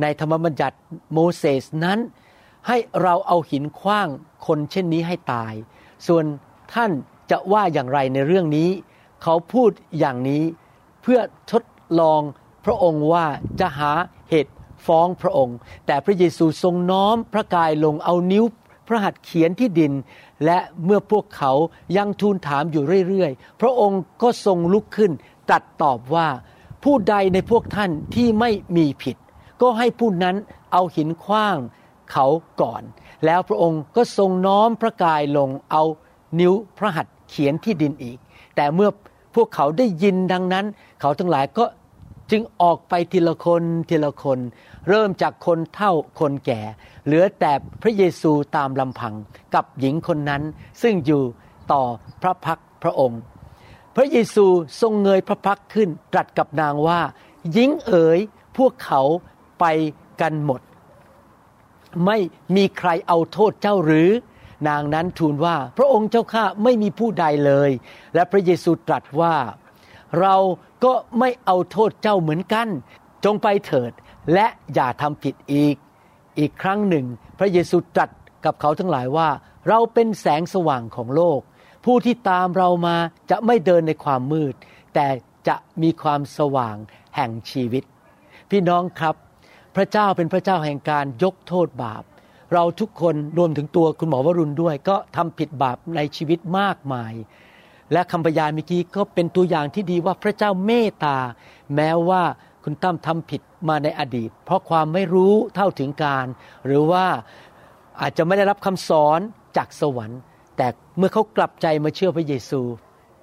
[0.00, 0.76] ในธรรมบัญญัติ
[1.12, 1.98] โมเสสนั้น
[2.66, 4.08] ให้เราเอาหินคว้าง
[4.46, 5.54] คนเช่นนี้ให้ตาย
[6.06, 6.24] ส่วน
[6.74, 6.90] ท่าน
[7.30, 8.70] จะว่าอย่างไรในเรื่องนี้
[9.22, 10.42] เขาพูดอย่างนี้
[11.02, 11.20] เพื่อ
[11.52, 11.64] ทด
[12.00, 12.20] ลอง
[12.64, 13.26] พระองค์ว่า
[13.60, 13.92] จะหา
[14.30, 14.54] เหตุ
[14.86, 18.44] ฟ้องพระองค์ แต่พระเยซูทรงน้อมพระกายลงเอานิ้ว
[18.88, 19.92] พระหัตถ์เขียนที่ดิน
[20.44, 21.52] และเมื่อพวกเขา
[21.96, 25.12] ยังทูลถามอยู่เรื่อยๆ พระองค์ก็ทรงลุกขึ้น
[25.48, 26.28] ตรัสตอบว่า
[26.84, 29.16] ผู้ใดในพวกท่านที่ไม่มีผิด
[29.60, 30.36] ก็ให้ผู้นั้น
[30.72, 31.56] เอาหินคว้าง
[32.12, 32.26] เขา
[32.60, 32.82] ก่อน
[33.24, 35.82] แล้วพระองค์ก็ทรงน้อมพระกายลงเอา
[36.40, 38.18] นิ้วพระหัตถ์เขียนที่ดินอีก
[38.56, 38.90] แต่เมื่อ
[39.34, 40.66] พวกเขาได้ยินดังนั้น
[41.00, 41.64] เขาทั้งหลายก็
[42.30, 44.38] จึงออกไปทีละคนทีละคน
[44.88, 46.60] เริ่มจากคนเท่าคนแก่
[47.04, 47.52] เหลือแต่
[47.82, 49.14] พระเยซูตามลำพัง
[49.54, 50.42] กับหญิงคนนั้น
[50.82, 51.22] ซึ่งอยู่
[51.72, 51.82] ต่อ
[52.22, 53.20] พระพักพระองค์
[53.96, 54.46] พระเยซู
[54.80, 57.00] ทรงเงยพระพักขึ้นตรัสกับนางว่า
[57.52, 58.18] หญิงเอ๋ย
[58.56, 59.02] พวกเขา
[59.60, 59.64] ไป
[60.20, 60.60] กันหมด
[62.06, 62.18] ไม่
[62.56, 64.10] มีใครเอาโทษเจ้าหรือ
[64.68, 67.70] นางนั้นทูลว่าพระองค์เจ้าข้าไม่มีผู้ใดเลย
[68.14, 69.34] และพระเยซูตรัสว่า
[70.20, 70.34] เรา
[70.84, 72.68] ก็ไม่เอาโทษเจ้าเหมือนกัน
[73.24, 73.92] จงไปเถิด
[74.34, 75.76] และอย่าทำผิดอีก
[76.38, 77.06] อีกครั้งหนึ่ง
[77.38, 78.10] พระเยซูตรัส
[78.44, 79.28] กับเขาทั้งหลายว่า
[79.68, 81.40] เราเป็นแสงสว่างของโลก
[81.84, 82.96] ผู้ที่ตามเรามา
[83.30, 84.54] จะไม่เดินในความมืด
[84.94, 85.06] แต่
[85.48, 86.76] จะมีความสว่าง
[87.16, 87.84] แห่งชีวิต
[88.50, 89.14] พี่น้องครับ
[89.76, 92.02] พระเจ้าเป็นพระเจ้าแห่งการยกโทษบาป
[92.54, 97.12] เราทุกคนรวมถึงตัวคุณหมอวรุณด้วย ก็ทำผิดบาปในชีวิตมากมาย
[97.92, 101.18] และคำพยานเมื่อกี้ก็เป็นตัวอย่างที่ดีว่าพระเจ้าเมตตา
[101.74, 102.22] แม้ว่า
[102.64, 106.26] คุณตั้มทำผิดมาในอดีต เพราะความไม่รู้เท่าถึงการ
[106.66, 107.06] หรือว่า
[108.00, 109.20] อาจจะไม่ได้รับคำสอน
[109.56, 110.20] จากสวรรค์
[110.56, 110.66] แต่
[110.98, 112.60] เมื่อเขากลับใจมาเชื่อพระเยซู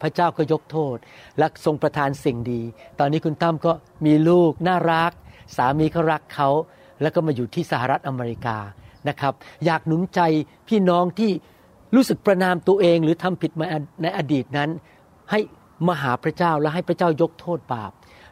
[0.01, 0.97] พระเจ้าก็ยกโทษ
[1.37, 2.61] และทรงประทานสิ่งดี
[2.99, 3.71] ตอนนี้คุณตั้มก็
[4.05, 5.11] มีลูกน่ารัก
[5.57, 6.49] สามีเขารักเขา
[7.01, 8.57] แล้วก็มาอยู่ที่สหรัฐอเมริกา
[9.09, 9.33] นะครับ
[9.65, 10.19] อยากหนุนใจ
[10.67, 11.31] พี่น้องที่
[11.95, 13.65] รู้สึกประนามตัวเองหรือทำผิดมา
[14.01, 14.69] ในอดีตนั้น
[15.31, 15.39] ให้
[15.87, 17.91] มาหาพระเจ้าและให้พระเจ้ายกโทษบาป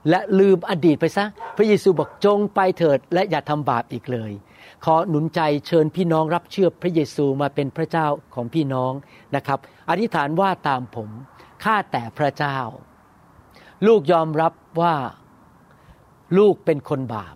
[0.09, 1.25] และลืมอดีตไปซะ
[1.57, 4.31] พระเยซูบอกจงไปเถิดและอย่าทำบาปอีกเลย
[4.85, 8.91] ขอหนุนใจเชิญพี่น้องรับเชื่อพระเยซูมาเป็นพระเจ้าของพี่น้อง
[9.35, 9.59] นะครับ
[9.89, 11.09] อธิษฐานว่าตามผม
[11.63, 12.59] ข้าแต่พระเจ้า
[13.87, 14.95] ลูกยอมรับว่า
[16.37, 17.35] ลูกเป็นคนบาป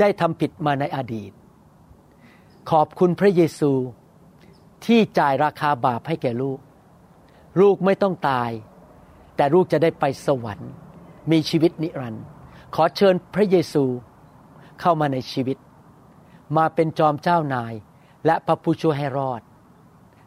[0.00, 1.32] ได้ทำผิดมาในอดีต
[2.70, 3.72] ขอบคุณพระเยซู
[4.86, 6.58] ที่จ่ายราคาบาปให้แก่ลูก
[7.60, 8.50] ลูกไม่ต้องตาย
[9.36, 10.70] แต่ลูกจะได้ไปสวรรค์
[11.30, 12.24] มีชีวิตนิรันดร์
[12.74, 13.84] ขอเชิญพระเยซู
[14.80, 15.58] เข้ามาในชีวิต
[16.56, 17.74] มาเป็นจอมเจ้านาย
[18.26, 19.40] และพระผู้ช่วยให้รอด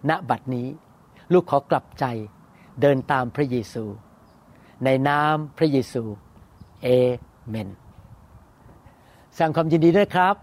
[0.10, 0.68] ณบัดนี้
[1.34, 2.06] ลูกขอกลับใจ
[2.82, 3.86] เดินตามพระเยซู
[4.86, 6.04] ในนามพระเยซู
[6.84, 6.88] เอ
[7.48, 7.70] เมน
[9.38, 10.36] สั่งความยินดีด้วยครับ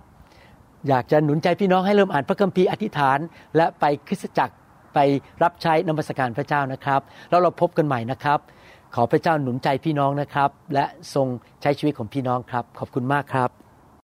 [0.89, 3.19] อยากจะหนุนใจพี่น้องให้เริ่มอ่านพระคัมภีร์อธิษฐาน
[3.57, 4.55] และไปคริสตจักร
[4.95, 4.99] ไป
[5.43, 8.39] รับใช้นมัสการพระเจ้านะครับ แล้วเราพบกันใหม่นะครับ
[8.95, 11.27] ขอพระเจ้าหนุนใจพี่น้องนะครับ และทรง
[11.63, 13.62] ใช้ชีวิตของพี่น้องครับ ขอบคุณมากครับ